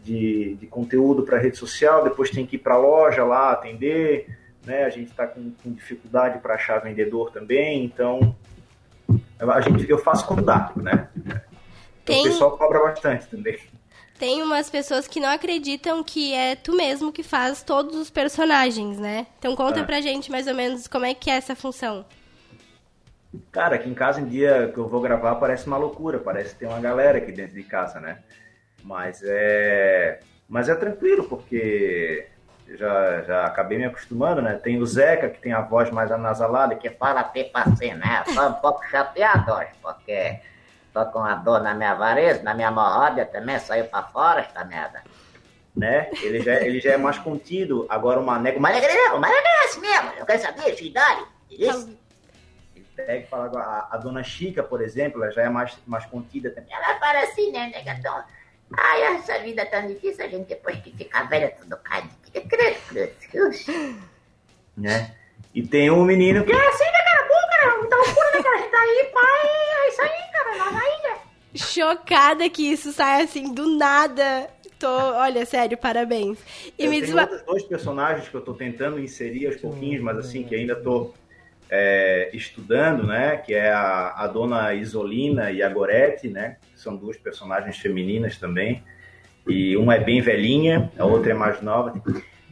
de, 0.02 0.54
de 0.54 0.66
conteúdo 0.66 1.22
para 1.22 1.38
rede 1.38 1.56
social, 1.56 2.04
depois 2.04 2.30
tem 2.30 2.46
que 2.46 2.56
ir 2.56 2.60
para 2.60 2.74
a 2.74 2.78
loja 2.78 3.24
lá 3.24 3.52
atender 3.52 4.26
né? 4.66 4.84
A 4.84 4.90
gente 4.90 5.10
está 5.10 5.26
com, 5.26 5.52
com, 5.62 5.72
dificuldade 5.72 6.40
para 6.40 6.54
achar 6.54 6.80
vendedor 6.80 7.30
também, 7.30 7.84
então 7.84 8.34
a 9.38 9.60
gente, 9.60 9.88
eu 9.88 9.98
faço 9.98 10.26
dá, 10.42 10.72
né? 10.76 11.08
Tem... 12.04 12.20
O 12.20 12.24
pessoal 12.24 12.58
cobra 12.58 12.80
bastante 12.80 13.26
também. 13.28 13.58
Tem 14.18 14.42
umas 14.42 14.70
pessoas 14.70 15.06
que 15.06 15.20
não 15.20 15.28
acreditam 15.28 16.02
que 16.02 16.32
é 16.32 16.56
tu 16.56 16.74
mesmo 16.74 17.12
que 17.12 17.22
faz 17.22 17.62
todos 17.62 17.96
os 17.96 18.10
personagens, 18.10 18.98
né? 18.98 19.26
Então 19.38 19.54
conta 19.54 19.80
é. 19.80 19.84
pra 19.84 20.00
gente 20.00 20.30
mais 20.30 20.46
ou 20.46 20.54
menos 20.54 20.86
como 20.86 21.04
é 21.04 21.14
que 21.14 21.30
é 21.30 21.34
essa 21.36 21.54
função. 21.54 22.04
Cara, 23.52 23.76
aqui 23.76 23.88
em 23.88 23.94
casa, 23.94 24.20
em 24.20 24.26
dia 24.26 24.70
que 24.72 24.78
eu 24.78 24.88
vou 24.88 25.00
gravar, 25.00 25.34
parece 25.34 25.66
uma 25.66 25.76
loucura, 25.76 26.18
parece 26.18 26.54
ter 26.54 26.66
uma 26.66 26.80
galera 26.80 27.18
aqui 27.18 27.32
dentro 27.32 27.54
de 27.54 27.62
casa, 27.62 28.00
né? 28.00 28.18
Mas 28.82 29.22
é, 29.22 30.20
mas 30.48 30.68
é 30.68 30.74
tranquilo, 30.74 31.24
porque 31.24 32.26
já, 32.74 33.22
já 33.22 33.46
acabei 33.46 33.78
me 33.78 33.84
acostumando, 33.84 34.40
né? 34.40 34.54
Tem 34.54 34.78
o 34.78 34.86
Zeca, 34.86 35.28
que 35.28 35.40
tem 35.40 35.52
a 35.52 35.60
voz 35.60 35.90
mais 35.90 36.10
anasalada, 36.10 36.74
que 36.74 36.88
fala 36.90 37.22
ter 37.22 37.44
paciência, 37.44 37.96
né? 37.96 38.24
Só 38.32 38.48
um 38.48 38.54
pouco 38.54 38.84
chateado 38.86 39.52
porque 39.82 40.40
tô 41.04 41.12
com 41.12 41.18
a 41.18 41.34
dor 41.34 41.62
na 41.62 41.74
minha 41.74 41.94
vareza, 41.94 42.42
na 42.42 42.54
minha 42.54 42.68
hemorroida 42.68 43.26
também, 43.26 43.58
saiu 43.58 43.84
pra 43.86 44.02
fora 44.02 44.40
esta 44.40 44.64
merda. 44.64 45.02
Né? 45.76 46.08
Ele 46.22 46.40
já, 46.40 46.54
ele 46.54 46.80
já 46.80 46.92
é 46.92 46.96
mais 46.96 47.18
contido. 47.18 47.84
Agora 47.88 48.18
o 48.18 48.24
Maneco. 48.24 48.58
Maneco 48.58 48.86
não, 48.86 49.20
Maneco 49.20 49.46
é 49.46 49.64
assim 49.66 49.80
mesmo. 49.80 50.10
Eu 50.18 50.24
quero 50.24 50.40
saber 50.40 50.74
sua 50.74 50.86
idade. 50.86 51.24
Isso. 51.50 51.98
Ele 52.74 52.86
pega 52.96 53.16
e 53.16 53.26
fala. 53.26 53.50
A, 53.60 53.88
a 53.94 53.96
dona 53.98 54.22
Chica, 54.22 54.62
por 54.62 54.80
exemplo, 54.80 55.22
ela 55.22 55.30
já 55.30 55.42
é 55.42 55.50
mais, 55.50 55.76
mais 55.86 56.06
contida 56.06 56.48
também. 56.50 56.74
Ela 56.74 56.98
fala 56.98 57.18
assim, 57.20 57.52
né, 57.52 57.70
negatão? 57.74 58.24
Ai, 58.74 59.02
essa 59.16 59.38
vida 59.40 59.62
é 59.62 59.66
tão 59.66 59.86
difícil, 59.86 60.24
a 60.24 60.28
gente 60.28 60.48
depois 60.48 60.78
que 60.80 60.90
fica 60.90 61.22
velha, 61.24 61.54
tudo 61.60 61.76
cai 61.76 62.02
de 62.02 62.40
credo, 62.40 63.14
Né? 64.76 65.14
E 65.54 65.66
tem 65.66 65.90
um 65.90 66.04
menino 66.04 66.44
que 66.44 66.52
é 66.52 66.68
assim, 66.68 66.84
né, 66.84 66.98
cara? 67.04 67.28
Bom, 67.28 67.48
cara, 67.48 67.78
muita 67.78 67.96
loucura, 67.96 68.30
né, 68.34 68.42
cara? 68.42 68.56
A 68.56 68.58
gente 68.58 68.70
tá 68.70 68.80
aí, 68.80 69.10
pai, 69.14 69.46
é 69.46 69.88
isso 69.88 70.02
aí, 70.02 70.32
cara, 70.32 70.56
nós 70.58 70.82
aí, 70.82 71.02
né? 71.02 71.18
Chocada 71.76 72.48
que 72.48 72.72
isso 72.72 72.90
sai 72.90 73.24
assim, 73.24 73.52
do 73.52 73.76
nada. 73.76 74.48
Tô, 74.78 74.88
olha, 74.88 75.44
sério, 75.44 75.76
parabéns. 75.76 76.38
E 76.78 76.84
eu 76.84 76.90
me 76.90 77.02
tenho 77.02 77.18
outros 77.18 77.42
dois 77.42 77.62
personagens 77.64 78.28
que 78.28 78.34
eu 78.34 78.40
tô 78.40 78.54
tentando 78.54 78.98
inserir 78.98 79.46
aos 79.46 79.56
pouquinhos, 79.56 80.02
mas 80.02 80.16
assim, 80.16 80.42
que 80.42 80.54
ainda 80.54 80.74
tô 80.74 81.12
é, 81.70 82.30
estudando, 82.32 83.06
né? 83.06 83.36
Que 83.36 83.54
é 83.54 83.70
a, 83.70 84.14
a 84.16 84.26
dona 84.26 84.72
Isolina 84.72 85.50
e 85.50 85.62
a 85.62 85.68
Gorete, 85.68 86.28
né? 86.28 86.56
São 86.74 86.96
duas 86.96 87.18
personagens 87.18 87.76
femininas 87.76 88.38
também. 88.38 88.82
E 89.46 89.76
uma 89.76 89.96
é 89.96 90.00
bem 90.00 90.22
velhinha, 90.22 90.90
a 90.98 91.04
outra 91.04 91.32
é 91.32 91.34
mais 91.34 91.60
nova. 91.60 92.02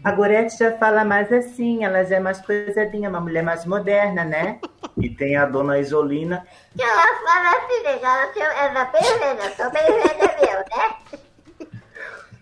A 0.05 0.13
Gorete 0.13 0.59
já 0.59 0.77
fala 0.77 1.03
mais 1.03 1.33
assim, 1.33 1.83
ela 1.83 2.05
já 2.05 2.17
é 2.17 2.21
mais 2.21 2.39
coisadinha, 2.39 3.09
uma 3.09 3.21
mulher 3.21 3.43
mais 3.43 3.65
moderna, 3.65 4.23
né? 4.23 4.61
E 4.99 5.09
tem 5.09 5.35
a 5.35 5.47
dona 5.47 5.79
Isolina. 5.79 6.47
Que 6.77 6.83
ela 6.83 7.07
fala 7.25 7.51
assim, 7.57 7.83
eu 8.39 8.51
era 8.51 8.85
bem 8.85 9.03
velha, 9.19 9.45
eu 9.45 9.57
tô 9.57 9.71
bem 9.71 9.87
velha 9.87 10.37
meu, 10.41 10.59
né? 10.77 10.85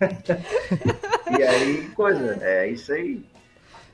e 1.39 1.43
aí, 1.43 1.87
coisa, 1.95 2.37
é 2.41 2.67
isso 2.67 2.91
aí. 2.91 3.25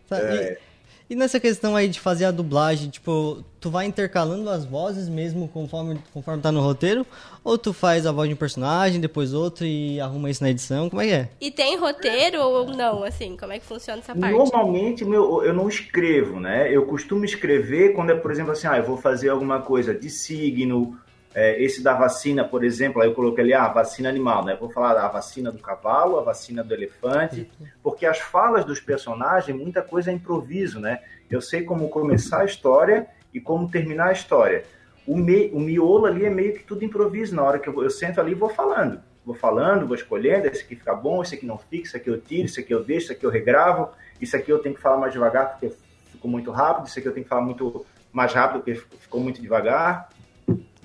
Tá, 0.07 0.17
é... 0.17 0.53
e... 0.53 0.68
E 1.09 1.15
nessa 1.15 1.39
questão 1.39 1.75
aí 1.75 1.87
de 1.87 1.99
fazer 1.99 2.25
a 2.25 2.31
dublagem, 2.31 2.87
tipo, 2.87 3.43
tu 3.59 3.71
vai 3.71 3.87
intercalando 3.87 4.47
as 4.47 4.63
vozes 4.63 5.09
mesmo 5.09 5.47
conforme, 5.47 5.97
conforme 6.13 6.39
tá 6.39 6.51
no 6.51 6.61
roteiro? 6.61 7.03
Ou 7.43 7.57
tu 7.57 7.73
faz 7.73 8.05
a 8.05 8.11
voz 8.11 8.29
de 8.29 8.35
um 8.35 8.37
personagem, 8.37 9.01
depois 9.01 9.33
outro 9.33 9.65
e 9.65 9.99
arruma 9.99 10.29
isso 10.29 10.43
na 10.43 10.51
edição? 10.51 10.87
Como 10.87 11.01
é 11.01 11.07
que 11.07 11.13
é? 11.13 11.29
E 11.41 11.49
tem 11.49 11.75
roteiro 11.77 12.39
ou 12.41 12.67
não, 12.67 13.03
assim? 13.03 13.35
Como 13.35 13.51
é 13.51 13.57
que 13.57 13.65
funciona 13.65 13.99
essa 14.01 14.13
parte? 14.13 14.37
Normalmente 14.37 15.03
meu, 15.03 15.43
eu 15.43 15.53
não 15.53 15.67
escrevo, 15.67 16.39
né? 16.39 16.71
Eu 16.71 16.85
costumo 16.85 17.25
escrever 17.25 17.93
quando 17.93 18.11
é, 18.11 18.15
por 18.15 18.29
exemplo, 18.29 18.51
assim, 18.51 18.67
ah, 18.67 18.77
eu 18.77 18.83
vou 18.83 18.97
fazer 18.97 19.29
alguma 19.29 19.61
coisa 19.61 19.95
de 19.95 20.11
signo, 20.11 20.95
é, 21.33 21.61
esse 21.61 21.83
da 21.83 21.93
vacina, 21.93 22.43
por 22.43 22.63
exemplo, 22.63 23.01
aí 23.01 23.07
eu 23.07 23.13
coloquei 23.13 23.43
ali, 23.43 23.53
ah, 23.53 23.67
vacina 23.67 24.09
animal, 24.09 24.43
né? 24.43 24.53
Eu 24.53 24.57
vou 24.57 24.69
falar 24.69 24.95
da 24.95 25.07
vacina 25.07 25.51
do 25.51 25.59
cavalo, 25.59 26.17
a 26.17 26.23
vacina 26.23 26.63
do 26.63 26.73
elefante, 26.73 27.49
porque 27.83 28.05
as 28.05 28.17
falas 28.19 28.65
dos 28.65 28.79
personagens, 28.79 29.55
muita 29.55 29.81
coisa 29.81 30.09
é 30.09 30.13
improviso, 30.13 30.79
né? 30.79 30.99
Eu 31.29 31.39
sei 31.39 31.63
como 31.63 31.89
começar 31.89 32.41
a 32.41 32.45
história 32.45 33.07
e 33.31 33.39
como 33.39 33.69
terminar 33.69 34.07
a 34.07 34.11
história. 34.11 34.63
O, 35.05 35.15
me, 35.15 35.49
o 35.51 35.59
miolo 35.59 36.07
ali 36.07 36.25
é 36.25 36.29
meio 36.29 36.53
que 36.53 36.63
tudo 36.63 36.83
improviso, 36.83 37.35
na 37.35 37.43
hora 37.43 37.59
que 37.59 37.69
eu, 37.69 37.83
eu 37.83 37.89
sento 37.89 38.19
ali 38.19 38.31
e 38.31 38.35
vou 38.35 38.49
falando. 38.49 38.99
Vou 39.23 39.35
falando, 39.35 39.85
vou 39.85 39.95
escolhendo, 39.95 40.47
esse 40.47 40.63
aqui 40.63 40.75
fica 40.75 40.95
bom, 40.95 41.21
esse 41.21 41.35
aqui 41.35 41.45
não 41.45 41.59
fica, 41.59 41.87
esse 41.87 41.97
aqui 41.97 42.09
eu 42.09 42.19
tiro, 42.19 42.45
esse 42.45 42.59
aqui 42.59 42.73
eu 42.73 42.83
deixo, 42.83 43.05
esse 43.07 43.13
aqui 43.13 43.25
eu 43.25 43.29
regravo, 43.29 43.89
isso 44.19 44.35
aqui 44.35 44.51
eu 44.51 44.57
tenho 44.57 44.73
que 44.73 44.81
falar 44.81 44.97
mais 44.97 45.13
devagar 45.13 45.51
porque 45.51 45.71
ficou 46.11 46.31
muito 46.31 46.49
rápido, 46.49 46.87
isso 46.87 46.97
aqui 46.97 47.07
eu 47.07 47.13
tenho 47.13 47.23
que 47.23 47.29
falar 47.29 47.41
muito 47.41 47.85
mais 48.11 48.33
rápido 48.33 48.63
porque 48.63 48.75
ficou 48.75 49.21
muito 49.21 49.39
devagar. 49.39 50.09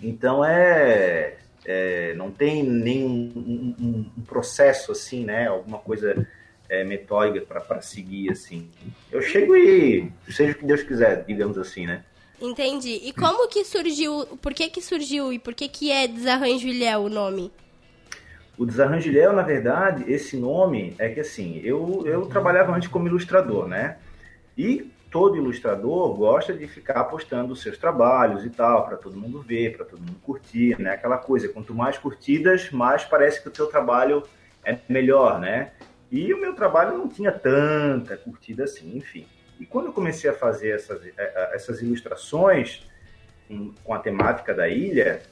Então 0.04 0.44
é, 0.44 1.36
é 1.64 2.14
não 2.14 2.30
tem 2.30 2.62
nenhum 2.62 3.32
um, 3.34 4.06
um, 4.18 4.22
processo 4.22 4.92
assim, 4.92 5.24
né? 5.24 5.48
Alguma 5.48 5.78
coisa 5.78 6.26
é, 6.68 6.84
metódica 6.84 7.46
para 7.46 7.80
seguir 7.80 8.30
assim. 8.30 8.70
Eu 9.10 9.22
chego 9.22 9.56
e 9.56 10.12
seja 10.28 10.52
o 10.52 10.54
que 10.56 10.66
Deus 10.66 10.82
quiser, 10.82 11.24
digamos 11.24 11.56
assim, 11.56 11.86
né? 11.86 12.04
Entendi. 12.40 13.00
E 13.02 13.12
como 13.12 13.48
que 13.48 13.64
surgiu? 13.64 14.26
Por 14.42 14.52
que 14.52 14.68
que 14.68 14.82
surgiu 14.82 15.32
e 15.32 15.38
por 15.38 15.54
que 15.54 15.68
que 15.68 15.90
é 15.90 16.06
Desarranjo 16.06 16.68
Ilhéu 16.68 17.04
o 17.04 17.08
nome? 17.08 17.50
O 18.58 18.66
Desarranjo 18.66 19.08
Ilhéu, 19.08 19.32
na 19.32 19.42
verdade, 19.42 20.04
esse 20.12 20.36
nome 20.36 20.94
é 20.98 21.08
que 21.08 21.20
assim, 21.20 21.60
eu, 21.64 22.02
eu 22.06 22.26
trabalhava 22.26 22.74
antes 22.74 22.88
como 22.88 23.08
ilustrador, 23.08 23.66
né? 23.66 23.96
E 24.56 24.90
todo 25.14 25.36
ilustrador 25.36 26.12
gosta 26.16 26.52
de 26.52 26.66
ficar 26.66 27.04
postando 27.04 27.52
os 27.52 27.62
seus 27.62 27.78
trabalhos 27.78 28.44
e 28.44 28.50
tal, 28.50 28.84
para 28.84 28.96
todo 28.96 29.16
mundo 29.16 29.40
ver, 29.40 29.76
para 29.76 29.84
todo 29.84 30.00
mundo 30.00 30.16
curtir, 30.20 30.76
né? 30.80 30.90
Aquela 30.90 31.18
coisa, 31.18 31.48
quanto 31.48 31.72
mais 31.72 31.96
curtidas, 31.96 32.72
mais 32.72 33.04
parece 33.04 33.40
que 33.40 33.48
o 33.48 33.54
seu 33.54 33.68
trabalho 33.68 34.24
é 34.64 34.76
melhor, 34.88 35.38
né? 35.38 35.70
E 36.10 36.34
o 36.34 36.40
meu 36.40 36.52
trabalho 36.56 36.98
não 36.98 37.06
tinha 37.06 37.30
tanta 37.30 38.16
curtida 38.16 38.64
assim, 38.64 38.96
enfim. 38.96 39.24
E 39.60 39.64
quando 39.64 39.86
eu 39.86 39.92
comecei 39.92 40.28
a 40.28 40.34
fazer 40.34 40.70
essas, 40.70 41.06
é, 41.06 41.12
é, 41.16 41.50
essas 41.54 41.80
ilustrações 41.80 42.84
com 43.84 43.94
a 43.94 44.00
temática 44.00 44.52
da 44.52 44.68
ilha, 44.68 45.22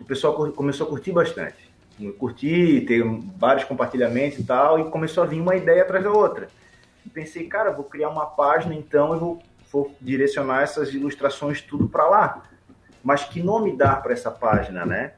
o 0.00 0.04
pessoal 0.04 0.50
começou 0.50 0.84
a 0.84 0.90
curtir 0.90 1.12
bastante. 1.12 1.70
Curtir, 2.18 2.84
ter 2.88 3.04
vários 3.38 3.62
compartilhamentos 3.62 4.40
e 4.40 4.44
tal, 4.44 4.80
e 4.80 4.90
começou 4.90 5.22
a 5.22 5.26
vir 5.26 5.40
uma 5.40 5.54
ideia 5.54 5.82
atrás 5.82 6.02
da 6.02 6.10
outra 6.10 6.48
pensei, 7.10 7.46
cara, 7.46 7.70
vou 7.70 7.84
criar 7.84 8.08
uma 8.08 8.26
página 8.26 8.74
então 8.74 9.14
e 9.14 9.18
vou, 9.18 9.42
vou 9.72 9.94
direcionar 10.00 10.62
essas 10.62 10.92
ilustrações 10.92 11.60
tudo 11.60 11.88
para 11.88 12.08
lá. 12.08 12.42
Mas 13.02 13.24
que 13.24 13.42
nome 13.42 13.76
dar 13.76 14.02
para 14.02 14.12
essa 14.12 14.30
página, 14.30 14.84
né? 14.84 15.12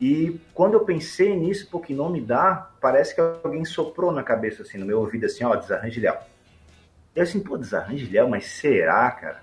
E 0.00 0.40
quando 0.54 0.74
eu 0.74 0.80
pensei 0.80 1.36
nisso, 1.36 1.68
pô, 1.70 1.78
que 1.78 1.92
nome 1.92 2.20
dar, 2.20 2.74
parece 2.80 3.14
que 3.14 3.20
alguém 3.20 3.64
soprou 3.64 4.10
na 4.10 4.22
cabeça, 4.22 4.62
assim, 4.62 4.78
no 4.78 4.86
meu 4.86 4.98
ouvido, 5.00 5.26
assim, 5.26 5.44
ó, 5.44 5.54
desarranjilhão. 5.54 6.16
Eu 7.14 7.22
assim, 7.22 7.40
pô, 7.40 7.58
desarranjilhão, 7.58 8.28
mas 8.28 8.46
será, 8.46 9.10
cara? 9.10 9.42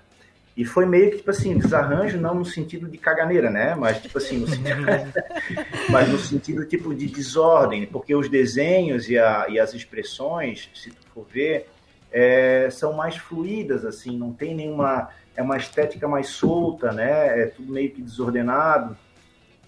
E 0.56 0.64
foi 0.64 0.84
meio 0.84 1.12
que, 1.12 1.18
tipo 1.18 1.30
assim, 1.30 1.56
desarranjo 1.56 2.18
não 2.18 2.34
no 2.34 2.44
sentido 2.44 2.88
de 2.88 2.98
caganeira, 2.98 3.48
né? 3.48 3.76
Mas, 3.76 4.02
tipo 4.02 4.18
assim, 4.18 4.38
no 4.38 4.48
sentido, 4.48 4.84
mas 5.88 6.08
no 6.08 6.18
sentido, 6.18 6.66
tipo, 6.66 6.92
de 6.92 7.06
desordem, 7.06 7.86
porque 7.86 8.12
os 8.12 8.28
desenhos 8.28 9.08
e, 9.08 9.16
a, 9.16 9.46
e 9.48 9.60
as 9.60 9.72
expressões, 9.72 10.68
se 10.74 10.90
tu 10.90 11.06
for 11.14 11.24
ver, 11.30 11.68
é, 12.10 12.68
são 12.70 12.92
mais 12.92 13.16
fluídas, 13.16 13.84
assim, 13.84 14.16
não 14.16 14.32
tem 14.32 14.54
nenhuma. 14.54 15.08
É 15.36 15.42
uma 15.42 15.56
estética 15.56 16.08
mais 16.08 16.28
solta, 16.28 16.90
né? 16.92 17.42
É 17.42 17.46
tudo 17.46 17.72
meio 17.72 17.90
que 17.90 18.02
desordenado. 18.02 18.96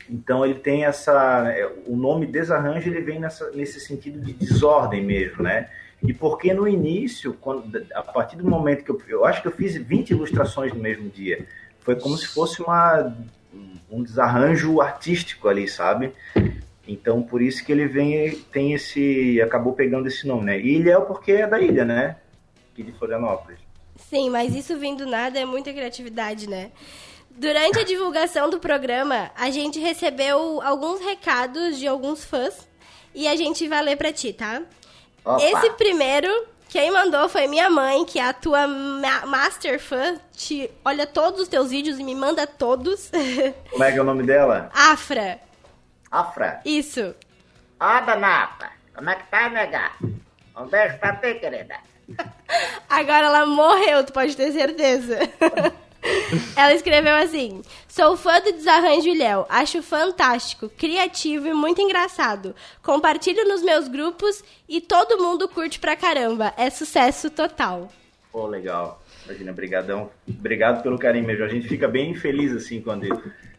Então 0.08 0.44
ele 0.44 0.54
tem 0.54 0.84
essa. 0.84 1.48
É, 1.50 1.70
o 1.86 1.96
nome 1.96 2.26
desarranjo 2.26 2.88
ele 2.88 3.00
vem 3.00 3.20
nessa, 3.20 3.50
nesse 3.52 3.78
sentido 3.78 4.20
de 4.20 4.32
desordem 4.32 5.04
mesmo, 5.04 5.42
né? 5.42 5.68
E 6.02 6.12
porque 6.12 6.52
no 6.54 6.66
início, 6.66 7.34
quando, 7.34 7.86
a 7.94 8.02
partir 8.02 8.36
do 8.36 8.48
momento 8.48 8.84
que 8.84 8.90
eu. 8.90 9.00
Eu 9.08 9.24
acho 9.24 9.42
que 9.42 9.48
eu 9.48 9.52
fiz 9.52 9.76
20 9.76 10.10
ilustrações 10.10 10.72
no 10.72 10.80
mesmo 10.80 11.08
dia. 11.08 11.46
Foi 11.80 11.94
como 11.94 12.16
se 12.16 12.26
fosse 12.26 12.60
uma, 12.62 13.14
um 13.90 14.02
desarranjo 14.02 14.80
artístico 14.80 15.48
ali, 15.48 15.68
sabe? 15.68 16.12
Então, 16.86 17.22
por 17.22 17.40
isso 17.40 17.64
que 17.64 17.70
ele 17.70 17.86
vem, 17.86 18.36
tem 18.52 18.72
esse, 18.74 19.40
acabou 19.40 19.72
pegando 19.72 20.08
esse 20.08 20.26
nome, 20.26 20.44
né? 20.44 20.60
Ilha 20.60 20.94
é 20.94 21.00
porque 21.00 21.32
é 21.32 21.46
da 21.46 21.60
ilha, 21.60 21.84
né? 21.84 22.16
Aqui 22.80 22.82
de 22.82 22.98
Florianópolis. 22.98 23.58
Sim, 23.96 24.30
mas 24.30 24.54
isso 24.54 24.76
vindo 24.78 25.06
nada 25.06 25.38
é 25.38 25.44
muita 25.44 25.72
criatividade, 25.72 26.48
né? 26.48 26.72
Durante 27.30 27.78
a 27.78 27.84
divulgação 27.84 28.50
do 28.50 28.58
programa, 28.58 29.30
a 29.36 29.50
gente 29.50 29.78
recebeu 29.78 30.60
alguns 30.62 31.00
recados 31.00 31.78
de 31.78 31.86
alguns 31.86 32.24
fãs 32.24 32.68
e 33.14 33.28
a 33.28 33.36
gente 33.36 33.68
vai 33.68 33.82
ler 33.82 33.96
pra 33.96 34.12
ti, 34.12 34.32
tá? 34.32 34.62
Opa. 35.24 35.42
Esse 35.42 35.70
primeiro, 35.72 36.28
quem 36.68 36.90
mandou 36.90 37.28
foi 37.28 37.46
minha 37.46 37.70
mãe, 37.70 38.04
que 38.04 38.18
é 38.18 38.26
a 38.26 38.32
tua 38.32 38.66
ma 38.66 39.26
master 39.26 39.78
fã, 39.78 40.18
te 40.32 40.70
olha 40.84 41.06
todos 41.06 41.40
os 41.40 41.48
teus 41.48 41.70
vídeos 41.70 41.98
e 41.98 42.04
me 42.04 42.14
manda 42.14 42.46
todos. 42.46 43.10
Como 43.70 43.84
é 43.84 43.92
que 43.92 43.98
é 43.98 44.00
o 44.00 44.04
nome 44.04 44.24
dela? 44.24 44.70
Afra. 44.74 45.38
Afra? 46.10 46.60
Isso. 46.64 47.14
Ó, 47.78 48.00
danata, 48.00 48.70
como 48.94 49.08
é 49.08 49.14
que 49.14 49.30
tá, 49.30 49.48
nega? 49.48 49.92
Um 50.56 50.66
beijo 50.66 50.98
pra 50.98 51.16
ti, 51.16 51.34
querida. 51.36 51.76
Agora 52.88 53.26
ela 53.26 53.46
morreu, 53.46 54.04
tu 54.04 54.12
pode 54.12 54.36
ter 54.36 54.52
certeza. 54.52 55.18
Ela 56.56 56.74
escreveu 56.74 57.14
assim: 57.14 57.60
Sou 57.86 58.16
fã 58.16 58.40
do 58.40 58.52
Desarranjo 58.52 59.12
Léo. 59.12 59.44
Acho 59.48 59.82
fantástico, 59.82 60.68
criativo 60.70 61.46
e 61.46 61.52
muito 61.52 61.80
engraçado. 61.80 62.54
Compartilho 62.82 63.46
nos 63.46 63.62
meus 63.62 63.86
grupos 63.86 64.42
e 64.68 64.80
todo 64.80 65.22
mundo 65.22 65.48
curte 65.48 65.78
pra 65.78 65.96
caramba. 65.96 66.54
É 66.56 66.70
sucesso 66.70 67.30
total. 67.30 67.90
Pô, 68.32 68.46
legal. 68.46 69.02
Imagina, 69.24 69.52
brigadão. 69.52 70.10
Obrigado 70.28 70.82
pelo 70.82 70.98
carinho 70.98 71.26
mesmo. 71.26 71.44
A 71.44 71.48
gente 71.48 71.68
fica 71.68 71.86
bem 71.86 72.14
feliz 72.14 72.52
assim 72.52 72.80
quando, 72.80 73.06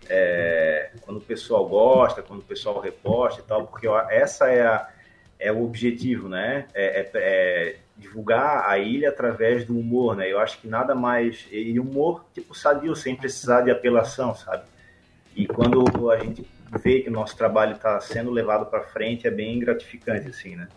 é, 0.09 0.91
quando 1.01 1.17
o 1.17 1.21
pessoal 1.21 1.67
gosta, 1.67 2.23
quando 2.23 2.39
o 2.39 2.45
pessoal 2.45 2.79
reposta 2.79 3.41
e 3.41 3.43
tal, 3.43 3.67
porque 3.67 3.87
ó, 3.87 4.09
essa 4.09 4.47
é, 4.49 4.65
a, 4.65 4.89
é 5.39 5.51
o 5.51 5.63
objetivo, 5.63 6.27
né? 6.27 6.67
é, 6.73 7.01
é, 7.01 7.11
é 7.13 7.75
divulgar 7.97 8.69
a 8.69 8.77
ilha 8.77 9.09
através 9.09 9.65
do 9.65 9.77
humor, 9.77 10.15
né? 10.15 10.31
Eu 10.31 10.39
acho 10.39 10.59
que 10.59 10.67
nada 10.67 10.95
mais 10.95 11.45
e 11.51 11.79
humor 11.79 12.25
tipo 12.33 12.55
sadio, 12.55 12.95
sem 12.95 13.15
precisar 13.15 13.61
de 13.61 13.71
apelação, 13.71 14.35
sabe? 14.35 14.63
E 15.35 15.45
quando 15.45 16.09
a 16.09 16.17
gente 16.17 16.45
vê 16.83 17.01
que 17.01 17.09
o 17.09 17.11
nosso 17.11 17.35
trabalho 17.35 17.75
está 17.75 17.99
sendo 17.99 18.31
levado 18.31 18.65
para 18.65 18.81
frente, 18.81 19.27
é 19.27 19.31
bem 19.31 19.59
gratificante, 19.59 20.27
assim, 20.27 20.55
né? 20.55 20.67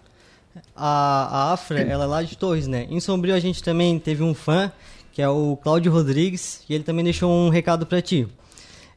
A, 0.75 1.49
a 1.49 1.53
Afra, 1.53 1.81
ela 1.81 2.05
é 2.05 2.07
lá 2.07 2.23
de 2.23 2.37
Torres, 2.37 2.67
né? 2.67 2.87
Em 2.89 3.01
Sombrio 3.01 3.35
a 3.35 3.41
gente 3.41 3.63
também 3.63 3.99
teve 3.99 4.23
um 4.23 4.35
fã, 4.35 4.71
que 5.13 5.21
é 5.21 5.29
o 5.29 5.57
Cláudio 5.57 5.93
Rodrigues, 5.93 6.65
e 6.69 6.75
ele 6.75 6.85
também 6.85 7.05
deixou 7.05 7.31
um 7.31 7.49
recado 7.49 7.87
para 7.87 8.01
ti. 8.01 8.29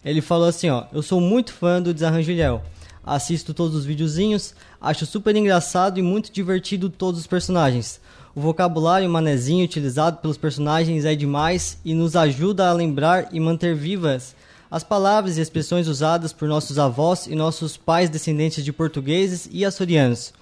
Ele 0.05 0.21
falou 0.21 0.47
assim, 0.47 0.69
ó, 0.69 0.85
eu 0.93 1.01
sou 1.01 1.19
muito 1.19 1.53
fã 1.53 1.81
do 1.81 1.93
Desarranjo 1.93 2.31
Ilhéu. 2.31 2.61
Assisto 3.07 3.53
todos 3.53 3.73
os 3.73 3.85
videozinhos, 3.85 4.53
acho 4.81 5.05
super 5.05 5.33
engraçado 5.33 5.97
e 5.97 6.01
muito 6.01 6.29
divertido 6.29 6.89
todos 6.89 7.21
os 7.21 7.25
personagens. 7.25 8.01
O 8.35 8.41
vocabulário 8.41 9.09
manezinho 9.09 9.63
utilizado 9.63 10.17
pelos 10.17 10.37
personagens 10.37 11.05
é 11.05 11.15
demais 11.15 11.79
e 11.85 11.93
nos 11.93 12.17
ajuda 12.17 12.67
a 12.67 12.73
lembrar 12.73 13.29
e 13.31 13.39
manter 13.39 13.73
vivas 13.73 14.35
as 14.69 14.83
palavras 14.83 15.37
e 15.37 15.41
expressões 15.41 15.87
usadas 15.87 16.33
por 16.33 16.49
nossos 16.49 16.77
avós 16.77 17.25
e 17.25 17.33
nossos 17.33 17.77
pais 17.77 18.09
descendentes 18.09 18.65
de 18.65 18.73
portugueses 18.73 19.47
e 19.49 19.63
açorianos. 19.63 20.33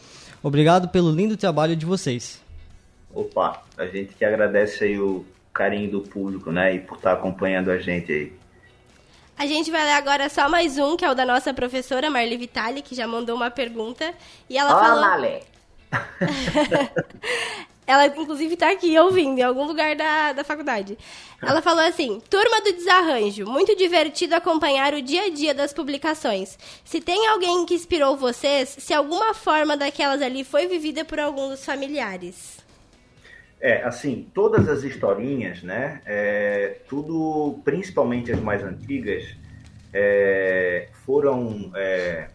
Obrigado 0.42 0.90
pelo 0.90 1.12
lindo 1.12 1.38
trabalho 1.38 1.76
de 1.76 1.86
vocês. 1.86 2.42
Opa, 3.14 3.62
a 3.78 3.86
gente 3.86 4.16
que 4.16 4.26
agradece 4.26 4.84
aí 4.84 5.00
o, 5.00 5.24
carinho 5.56 5.90
do 5.90 6.02
público, 6.02 6.52
né? 6.52 6.76
E 6.76 6.80
por 6.80 6.98
estar 6.98 7.14
acompanhando 7.14 7.72
a 7.72 7.78
gente 7.78 8.12
aí. 8.12 8.34
A 9.38 9.46
gente 9.46 9.70
vai 9.70 9.84
ler 9.84 9.94
agora 9.94 10.30
só 10.30 10.48
mais 10.48 10.78
um, 10.78 10.96
que 10.96 11.04
é 11.04 11.12
o 11.12 11.16
da 11.16 11.26
nossa 11.26 11.54
professora 11.54 12.10
Marli 12.10 12.38
Vitali, 12.38 12.82
que 12.82 12.96
já 12.96 13.06
mandou 13.06 13.36
uma 13.36 13.52
pergunta. 13.52 14.14
E 14.50 14.58
ela 14.58 14.76
Ó, 14.76 14.80
falou. 14.80 15.02
Malê. 15.02 15.42
Ela, 17.88 18.08
inclusive, 18.08 18.58
tá 18.58 18.72
aqui 18.72 18.98
ouvindo, 18.98 19.38
em 19.38 19.44
algum 19.44 19.64
lugar 19.66 19.96
da, 19.96 20.34
da 20.34 20.44
faculdade. 20.44 20.98
Ela 21.40 21.62
falou 21.62 21.84
assim: 21.84 22.20
Turma 22.30 22.60
do 22.62 22.74
Desarranjo, 22.74 23.46
muito 23.46 23.76
divertido 23.76 24.34
acompanhar 24.36 24.96
o 24.96 25.02
dia 25.04 25.26
a 25.26 25.30
dia 25.30 25.54
das 25.54 25.72
publicações. 25.72 26.58
Se 26.84 27.00
tem 27.00 27.28
alguém 27.28 27.64
que 27.64 27.76
inspirou 27.76 28.18
vocês, 28.18 28.76
se 28.80 28.92
alguma 28.92 29.36
forma 29.36 29.78
daquelas 29.78 30.22
ali 30.24 30.44
foi 30.44 30.66
vivida 30.66 31.06
por 31.06 31.20
algum 31.20 31.50
dos 31.50 31.64
familiares. 31.64 32.65
É, 33.68 33.84
assim, 33.84 34.28
todas 34.32 34.70
as 34.70 34.84
historinhas, 34.84 35.64
né? 35.64 36.00
é, 36.06 36.78
tudo, 36.88 37.60
principalmente 37.66 38.32
as 38.32 38.40
mais 38.40 38.64
antigas, 38.64 39.24
é, 39.92 40.88
foram 41.06 41.72
é, 41.76 42.28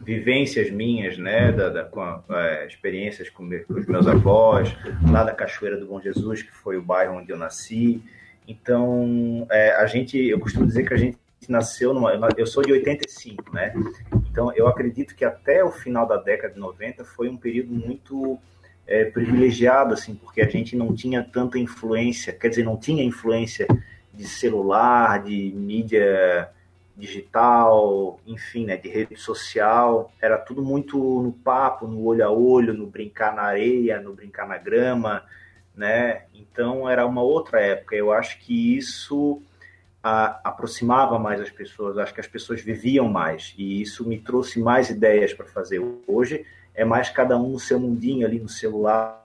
vivências 0.00 0.70
minhas, 0.70 1.16
né? 1.18 1.52
Da, 1.52 1.68
da- 1.68 1.84
com 1.84 2.00
a- 2.00 2.24
é, 2.30 2.66
experiências 2.66 3.30
com, 3.30 3.48
com 3.48 3.74
os 3.74 3.86
meus 3.86 4.08
avós, 4.08 4.74
lá 5.08 5.22
da 5.22 5.32
Cachoeira 5.32 5.76
do 5.78 5.86
Bom 5.86 6.00
Jesus, 6.00 6.42
que 6.42 6.50
foi 6.50 6.76
o 6.76 6.82
bairro 6.82 7.16
onde 7.18 7.30
eu 7.30 7.36
nasci. 7.38 8.02
Então, 8.48 9.46
é, 9.52 9.70
a 9.76 9.86
gente, 9.86 10.18
eu 10.18 10.40
costumo 10.40 10.66
dizer 10.66 10.82
que 10.84 10.94
a 10.94 10.96
gente 10.96 11.16
nasceu 11.48 11.94
numa. 11.94 12.10
Eu 12.36 12.46
sou 12.46 12.60
de 12.62 12.72
85, 12.72 13.54
né? 13.54 13.72
Então, 14.30 14.52
eu 14.56 14.66
acredito 14.66 15.14
que 15.14 15.24
até 15.24 15.62
o 15.62 15.70
final 15.70 16.08
da 16.08 16.16
década 16.16 16.54
de 16.54 16.58
90 16.58 17.04
foi 17.04 17.28
um 17.28 17.36
período 17.36 17.72
muito 17.72 18.36
é, 18.86 19.04
privilegiado, 19.04 19.94
assim, 19.94 20.14
porque 20.14 20.40
a 20.42 20.48
gente 20.48 20.76
não 20.76 20.94
tinha 20.94 21.22
tanta 21.22 21.58
influência, 21.58 22.32
quer 22.32 22.48
dizer, 22.48 22.64
não 22.64 22.76
tinha 22.76 23.02
influência 23.02 23.66
de 24.12 24.26
celular, 24.26 25.22
de 25.22 25.52
mídia 25.54 26.50
digital, 26.96 28.20
enfim, 28.26 28.66
né, 28.66 28.76
de 28.76 28.88
rede 28.88 29.16
social, 29.16 30.12
era 30.20 30.36
tudo 30.36 30.62
muito 30.62 30.98
no 30.98 31.32
papo, 31.32 31.86
no 31.86 32.04
olho 32.04 32.24
a 32.24 32.30
olho, 32.30 32.74
no 32.74 32.86
brincar 32.86 33.34
na 33.34 33.42
areia, 33.42 34.00
no 34.00 34.12
brincar 34.12 34.46
na 34.46 34.58
grama, 34.58 35.24
né? 35.74 36.24
Então 36.34 36.88
era 36.88 37.06
uma 37.06 37.22
outra 37.22 37.60
época. 37.60 37.96
Eu 37.96 38.12
acho 38.12 38.38
que 38.40 38.76
isso 38.76 39.40
a- 40.02 40.40
aproximava 40.44 41.18
mais 41.18 41.40
as 41.40 41.50
pessoas. 41.50 41.96
Acho 41.96 42.12
que 42.12 42.20
as 42.20 42.26
pessoas 42.26 42.60
viviam 42.60 43.08
mais 43.08 43.54
e 43.56 43.80
isso 43.80 44.06
me 44.06 44.18
trouxe 44.18 44.60
mais 44.60 44.90
ideias 44.90 45.32
para 45.32 45.46
fazer. 45.46 45.80
Hoje 46.06 46.44
é 46.74 46.84
mais 46.84 47.10
cada 47.10 47.36
um 47.36 47.50
no 47.50 47.58
seu 47.60 47.78
mundinho 47.78 48.26
ali 48.26 48.38
no 48.40 48.48
celular. 48.48 49.20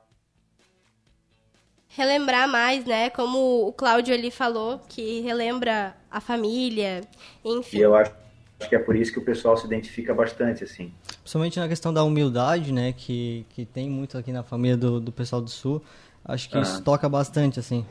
Relembrar 1.90 2.48
mais, 2.48 2.86
né? 2.86 3.10
Como 3.10 3.68
o 3.68 3.74
Cláudio 3.74 4.14
ali 4.14 4.30
falou, 4.30 4.80
que 4.88 5.22
relembra 5.22 5.96
a 6.12 6.20
família, 6.22 7.02
enfim. 7.44 7.78
E 7.78 7.82
eu 7.82 7.96
acho 7.96 8.12
acho 8.60 8.70
que 8.70 8.76
é 8.76 8.80
por 8.80 8.96
isso 8.96 9.12
que 9.14 9.20
o 9.20 9.24
pessoal 9.24 9.56
se 9.56 9.66
identifica 9.68 10.14
bastante 10.16 10.64
assim. 10.64 10.92
Principalmente 11.22 11.60
na 11.60 11.68
questão 11.68 11.94
da 11.94 12.04
humildade, 12.04 12.72
né? 12.72 12.92
Que, 12.92 13.46
que 13.52 13.66
tem 13.66 13.90
muito 13.90 14.18
aqui 14.18 14.32
na 14.32 14.42
família 14.44 14.76
do, 14.78 15.00
do 15.00 15.12
pessoal 15.12 15.42
do 15.42 15.50
Sul. 15.50 15.82
Acho 16.26 16.50
que 16.50 16.58
Ah. 16.58 16.62
isso 16.62 16.82
toca 16.84 17.08
bastante, 17.08 17.60
assim. 17.60 17.86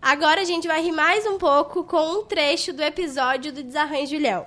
Agora 0.00 0.40
a 0.40 0.44
gente 0.44 0.66
vai 0.66 0.80
rir 0.82 0.92
mais 0.92 1.26
um 1.26 1.36
pouco 1.38 1.84
com 1.84 2.20
um 2.20 2.24
trecho 2.24 2.72
do 2.72 2.82
episódio 2.82 3.52
do 3.52 3.62
Desarranjo 3.62 4.18
Léo. 4.18 4.44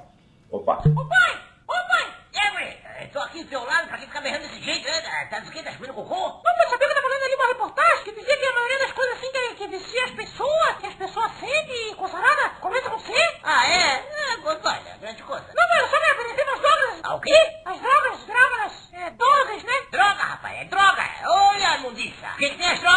Opa. 0.50 0.78
Ô 0.80 1.06
pai! 1.06 1.42
Ô 1.68 1.74
pai! 1.90 2.14
É, 2.34 2.56
ué, 2.56 3.03
eu 3.03 3.03
tô 3.14 3.20
aqui 3.20 3.44
do 3.44 3.50
seu 3.50 3.64
lado, 3.64 3.88
pra 3.88 3.98
que 4.00 4.08
ficar 4.08 4.22
berrando 4.22 4.42
desse 4.42 4.60
jeito, 4.60 4.86
né? 4.86 5.28
Tá 5.30 5.40
do 5.40 5.52
que? 5.52 5.62
Tá 5.62 5.72
comendo 5.74 5.94
cocô? 5.94 6.16
Não, 6.16 6.58
mas 6.58 6.70
sabia 6.70 6.88
que 6.88 6.92
eu 6.92 6.96
tava 6.96 7.08
lendo 7.08 7.24
ali 7.24 7.36
uma 7.36 7.48
reportagem 7.48 8.04
que 8.04 8.12
dizia 8.12 8.38
que 8.38 8.46
a 8.46 8.54
maioria 8.54 8.80
das 8.80 8.92
coisas 8.92 9.18
assim 9.18 9.32
que, 9.32 9.56
que 9.56 9.68
vicia 9.68 10.06
as 10.06 10.12
pessoas, 10.12 10.78
que 10.80 10.88
as 10.88 10.96
pessoas 10.96 11.32
sentem 11.40 11.92
e 11.92 11.96
coisa 11.96 12.20
nada, 12.20 12.50
começa 12.60 12.90
com 12.90 13.00
C. 13.00 13.14
Ah, 13.44 13.68
é? 13.68 14.04
É, 14.34 14.38
olha, 14.44 14.98
grande 15.00 15.24
coisa. 15.24 15.46
Não, 15.54 15.68
mas 15.70 15.90
só 15.92 16.00
me 16.00 16.10
aparecendo 16.10 16.50
as 16.50 16.60
drogas. 16.60 17.00
Ah, 17.04 17.16
o 17.16 17.22
quê? 17.22 17.62
As 17.66 17.80
drogas, 17.80 18.26
drogas, 18.26 18.74
é, 18.94 19.10
drogas, 19.12 19.64
né? 19.64 19.74
Droga, 19.92 20.24
rapaz, 20.24 20.58
é 20.60 20.66
droga. 20.66 21.04
Olha 21.26 21.70
a 21.70 21.78
mundiça. 21.80 22.28
O 22.34 22.38
que, 22.38 22.50
que 22.50 22.58
tem 22.58 22.72
as 22.72 22.80
drogas? 22.80 22.93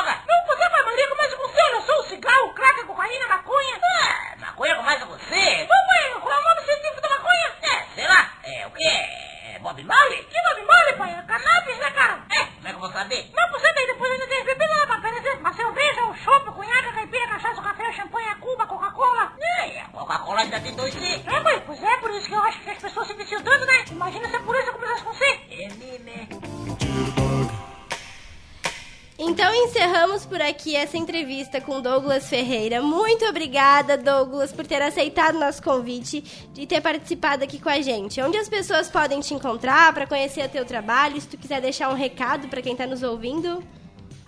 Essa 30.87 30.97
entrevista 30.97 31.61
com 31.61 31.83
Douglas 31.83 32.29
Ferreira. 32.29 32.81
Muito 32.81 33.25
obrigada, 33.25 33.99
Douglas, 33.99 34.53
por 34.53 34.65
ter 34.65 34.81
aceitado 34.81 35.37
nosso 35.37 35.61
convite 35.61 36.23
e 36.57 36.65
ter 36.65 36.81
participado 36.81 37.43
aqui 37.43 37.61
com 37.61 37.69
a 37.69 37.81
gente. 37.81 38.21
Onde 38.23 38.39
as 38.39 38.49
pessoas 38.49 38.89
podem 38.89 39.19
te 39.19 39.35
encontrar 39.35 39.93
para 39.93 40.07
conhecer 40.07 40.47
o 40.47 40.49
teu 40.49 40.65
trabalho? 40.65 41.21
Se 41.21 41.27
tu 41.27 41.37
quiser 41.37 41.61
deixar 41.61 41.91
um 41.91 41.95
recado 41.95 42.47
para 42.47 42.63
quem 42.63 42.71
está 42.71 42.87
nos 42.87 43.03
ouvindo. 43.03 43.65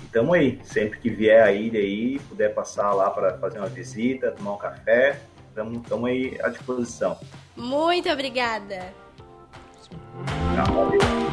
E 0.03 0.07
tamo 0.11 0.33
aí, 0.33 0.59
sempre 0.65 0.99
que 1.01 1.11
vier 1.11 1.43
a 1.43 1.53
ilha 1.53 1.81
aí, 1.81 2.19
puder 2.31 2.55
passar 2.55 2.93
lá 2.93 3.11
para 3.11 3.37
fazer 3.37 3.59
uma 3.59 3.69
visita, 3.69 4.31
tomar 4.31 4.55
um 4.55 4.59
café, 4.59 5.21
tamo, 5.55 5.81
tamo 5.81 6.07
aí 6.07 6.39
à 6.43 6.49
disposição. 6.49 7.19
Muito 7.55 8.09
obrigada. 8.09 8.95
Não, 10.57 10.65
valeu. 10.75 11.26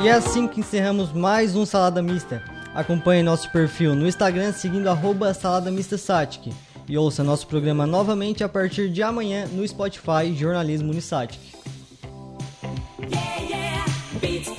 E 0.00 0.06
é 0.06 0.12
assim 0.12 0.46
que 0.46 0.60
encerramos 0.60 1.12
mais 1.12 1.56
um 1.56 1.66
Salada 1.66 2.00
Mista. 2.00 2.40
Acompanhe 2.72 3.20
nosso 3.20 3.50
perfil 3.50 3.96
no 3.96 4.06
Instagram 4.06 4.52
seguindo 4.52 4.86
arroba 4.88 5.34
Salada 5.34 5.72
Mista 5.72 5.98
Satic. 5.98 6.52
E 6.88 6.96
ouça 6.96 7.24
nosso 7.24 7.48
programa 7.48 7.84
novamente 7.84 8.44
a 8.44 8.48
partir 8.48 8.90
de 8.90 9.02
amanhã 9.02 9.46
no 9.52 9.66
Spotify 9.66 10.32
Jornalismo 10.32 10.92
Unisatic. 10.92 11.40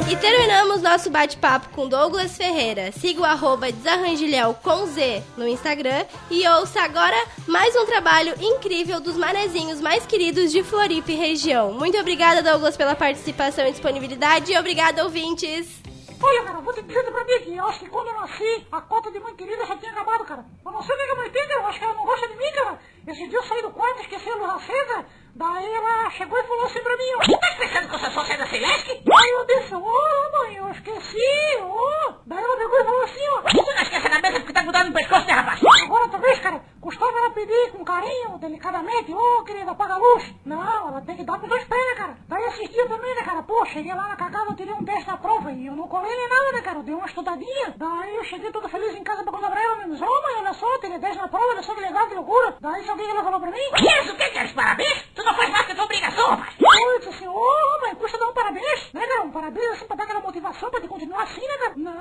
E 0.10 0.16
terminamos 0.16 0.82
nosso 0.82 1.08
bate-papo 1.12 1.70
com 1.70 1.88
Douglas 1.88 2.36
Ferreira. 2.36 2.92
Siga 2.92 3.22
o 3.22 3.24
arroba 3.24 3.72
Desarranjilhel 3.72 4.56
com 4.56 4.88
Z 4.88 5.22
no 5.38 5.48
Instagram 5.48 6.04
e 6.32 6.48
ouça 6.48 6.82
agora 6.82 7.16
mais 7.46 7.76
um 7.76 7.86
trabalho 7.86 8.34
incrível 8.42 9.00
dos 9.00 9.16
manezinhos 9.16 9.80
mais 9.80 10.08
queridos 10.08 10.52
de 10.52 10.64
Floripa 10.64 11.12
e 11.12 11.16
região. 11.16 11.74
Muito 11.74 11.96
obrigada, 11.96 12.42
Douglas, 12.42 12.76
pela 12.76 12.96
participação 12.96 13.68
e 13.68 13.72
disponibilidade. 13.72 14.52
E 14.52 14.58
obrigada, 14.58 15.04
ouvintes. 15.04 15.68
Olha, 16.22 16.44
cara, 16.44 16.60
vou 16.60 16.74
te 16.74 16.82
dizer 16.82 17.04
pra 17.04 17.24
mim 17.24 17.40
que 17.44 17.56
eu 17.56 17.66
acho 17.66 17.80
que 17.80 17.90
quando 17.90 18.08
eu 18.08 18.20
nasci, 18.20 18.68
a 18.72 18.82
cota 18.82 19.10
de 19.10 19.20
mãe 19.22 19.34
querida 19.36 19.66
já 19.66 19.78
tinha 19.78 19.92
acabado, 19.92 20.26
cara. 20.26 20.46
Eu 20.66 20.72
não 20.72 20.84
sei 20.84 20.94
o 20.94 20.98
que 20.98 21.12
a 21.12 21.16
mãe 21.16 21.30
tem, 21.30 21.48
cara. 21.48 21.62
Eu 21.62 21.68
acho 21.68 21.80
que 21.80 21.86
ela 21.86 21.94
não 21.94 22.06
gosta 22.06 22.28
de 22.28 22.36
mim, 22.36 22.52
cara. 22.52 22.80
Esse 23.08 23.28
dia 23.28 23.40
eu 23.40 23.44
saí 23.44 23.62
do 23.62 23.72
quarto, 23.72 24.02
esqueci 24.02 24.30
a 24.30 24.36
luz 24.36 24.50
acesa. 24.50 25.06
Daí 25.36 25.74
ela 25.74 26.10
chegou 26.12 26.38
e 26.38 26.44
falou 26.44 26.66
assim 26.66 26.82
pra 26.82 26.98
mim, 26.98 27.14
ó. 27.16 27.40
Tá 27.40 27.56
pensando 27.58 27.88
que 27.88 27.96
eu 27.96 28.00
sou 28.00 28.12
só 28.12 28.26
sai 28.26 28.38
da 28.38 28.48
Celeste? 28.48 28.92
Aí 28.92 29.30
eu 29.30 29.46
disse, 29.46 29.74
ô, 29.76 30.38
mãe, 30.38 30.56
eu 30.58 30.70
esqueci, 30.72 31.58
ô. 31.62 32.14
Daí 32.26 32.44
ela 32.44 32.58
pegou 32.58 32.80
e 32.82 32.84
falou 32.84 33.04
assim, 33.04 33.30
ó. 33.30 33.42
Você 33.42 33.74
não 33.76 33.82
esquece 33.82 34.08
a 34.08 34.10
cabeça 34.10 34.40
porque 34.40 34.54
tá 34.54 34.64
mudando 34.64 34.88
no 34.88 34.94
pescoço, 34.94 35.26
né, 35.26 35.34
rapaz? 35.34 35.62
Agora 35.84 36.04
outra 36.04 36.20
vez, 36.20 36.40
cara, 36.40 36.62
Costuma 36.82 37.12
ela 37.20 37.32
pedir 37.32 37.72
com 37.72 37.84
carinho, 37.84 38.38
delicadamente, 38.38 39.14
ô 39.14 39.20
oh, 39.20 39.44
querida, 39.44 39.72
apaga 39.72 39.96
a 39.96 39.98
luz. 39.98 40.34
Não, 40.46 40.88
ela 40.88 41.02
tem 41.02 41.18
que 41.18 41.24
dar 41.24 41.38
com 41.38 41.48
dois 41.48 41.64
pés, 41.66 41.86
né, 41.88 41.96
cara? 41.96 42.18
Daí 42.28 42.44
assistiu 42.46 42.88
também, 42.88 43.14
né, 43.16 43.24
cara? 43.24 43.44
Pô, 43.44 43.66
cheguei 43.66 43.94
lá 43.94 44.08
na 44.08 44.16
cagada, 44.16 44.50
eu 44.50 44.56
tirei 44.56 44.74
um 44.74 44.84
10 44.84 45.06
na 45.06 45.18
prova 45.18 45.52
e 45.52 45.66
eu 45.66 45.76
não 45.76 45.88
colei 45.88 46.16
nem 46.16 46.30
nada, 46.30 46.52
né, 46.54 46.62
cara? 46.62 46.80
Eu 46.80 46.84
dei 46.84 46.96
uma 46.96 47.06
estudadinha. 47.06 47.74
Daí 47.76 48.16
eu 48.16 48.24
cheguei 48.24 48.50
todo 48.52 48.70
feliz 48.70 48.96
em 48.96 49.04
casa 49.04 49.24
pra 49.24 49.34
contar 49.34 49.52
pra 49.52 49.62
ela, 49.62 49.76
né? 49.76 49.90
menos, 49.90 50.02
ô 50.02 50.06
oh, 50.06 50.22
mãe, 50.22 50.36
olha 50.38 50.54
só, 50.54 50.78
tirei 50.80 51.00
10 51.00 51.18
na 51.18 51.28
prova, 51.28 51.46
olha 51.48 51.64
só 51.64 51.74
que 51.74 51.82
legal, 51.82 52.08
que 52.08 52.16
loucura. 52.16 52.56
Daí 52.62 52.86
sabe 52.86 53.02
o 53.02 53.06
que 53.06 53.12
ela 53.12 53.24
falou 53.24 53.40
pra 53.40 53.52
mim? 53.52 53.72
Que 53.76 53.90
é 53.90 54.04
isso, 54.04 54.16
que 54.16 54.30
queres 54.30 54.52
é 54.52 54.54
parabéns? 54.54 55.04
Tu 55.16 55.24
não 55.24 55.36
faz 55.36 55.50
mais 55.50 55.66
que 55.66 55.76
tua 55.76 55.86
obrigação, 55.86 56.30
rapaz. 56.30 56.56
Eu 56.60 57.00
disse 57.00 57.10
assim, 57.10 57.28
ô 57.28 57.34
oh, 57.36 57.82
mãe, 57.82 57.96
custa 57.96 58.18
dar 58.18 58.28
um 58.28 58.34
parabéns, 58.34 58.94
né, 58.94 59.08
cara? 59.08 59.22
Um 59.24 59.32
parabéns 59.32 59.72
assim 59.72 59.86
pra 59.86 59.96
dar 59.96 60.04
aquela 60.04 60.22
motivação 60.22 60.70
pra 60.70 60.82
te 60.82 60.88
continuar 60.88 61.24
assim, 61.24 61.42
né, 61.42 61.58
cara? 61.58 61.74
Não. 61.76 61.92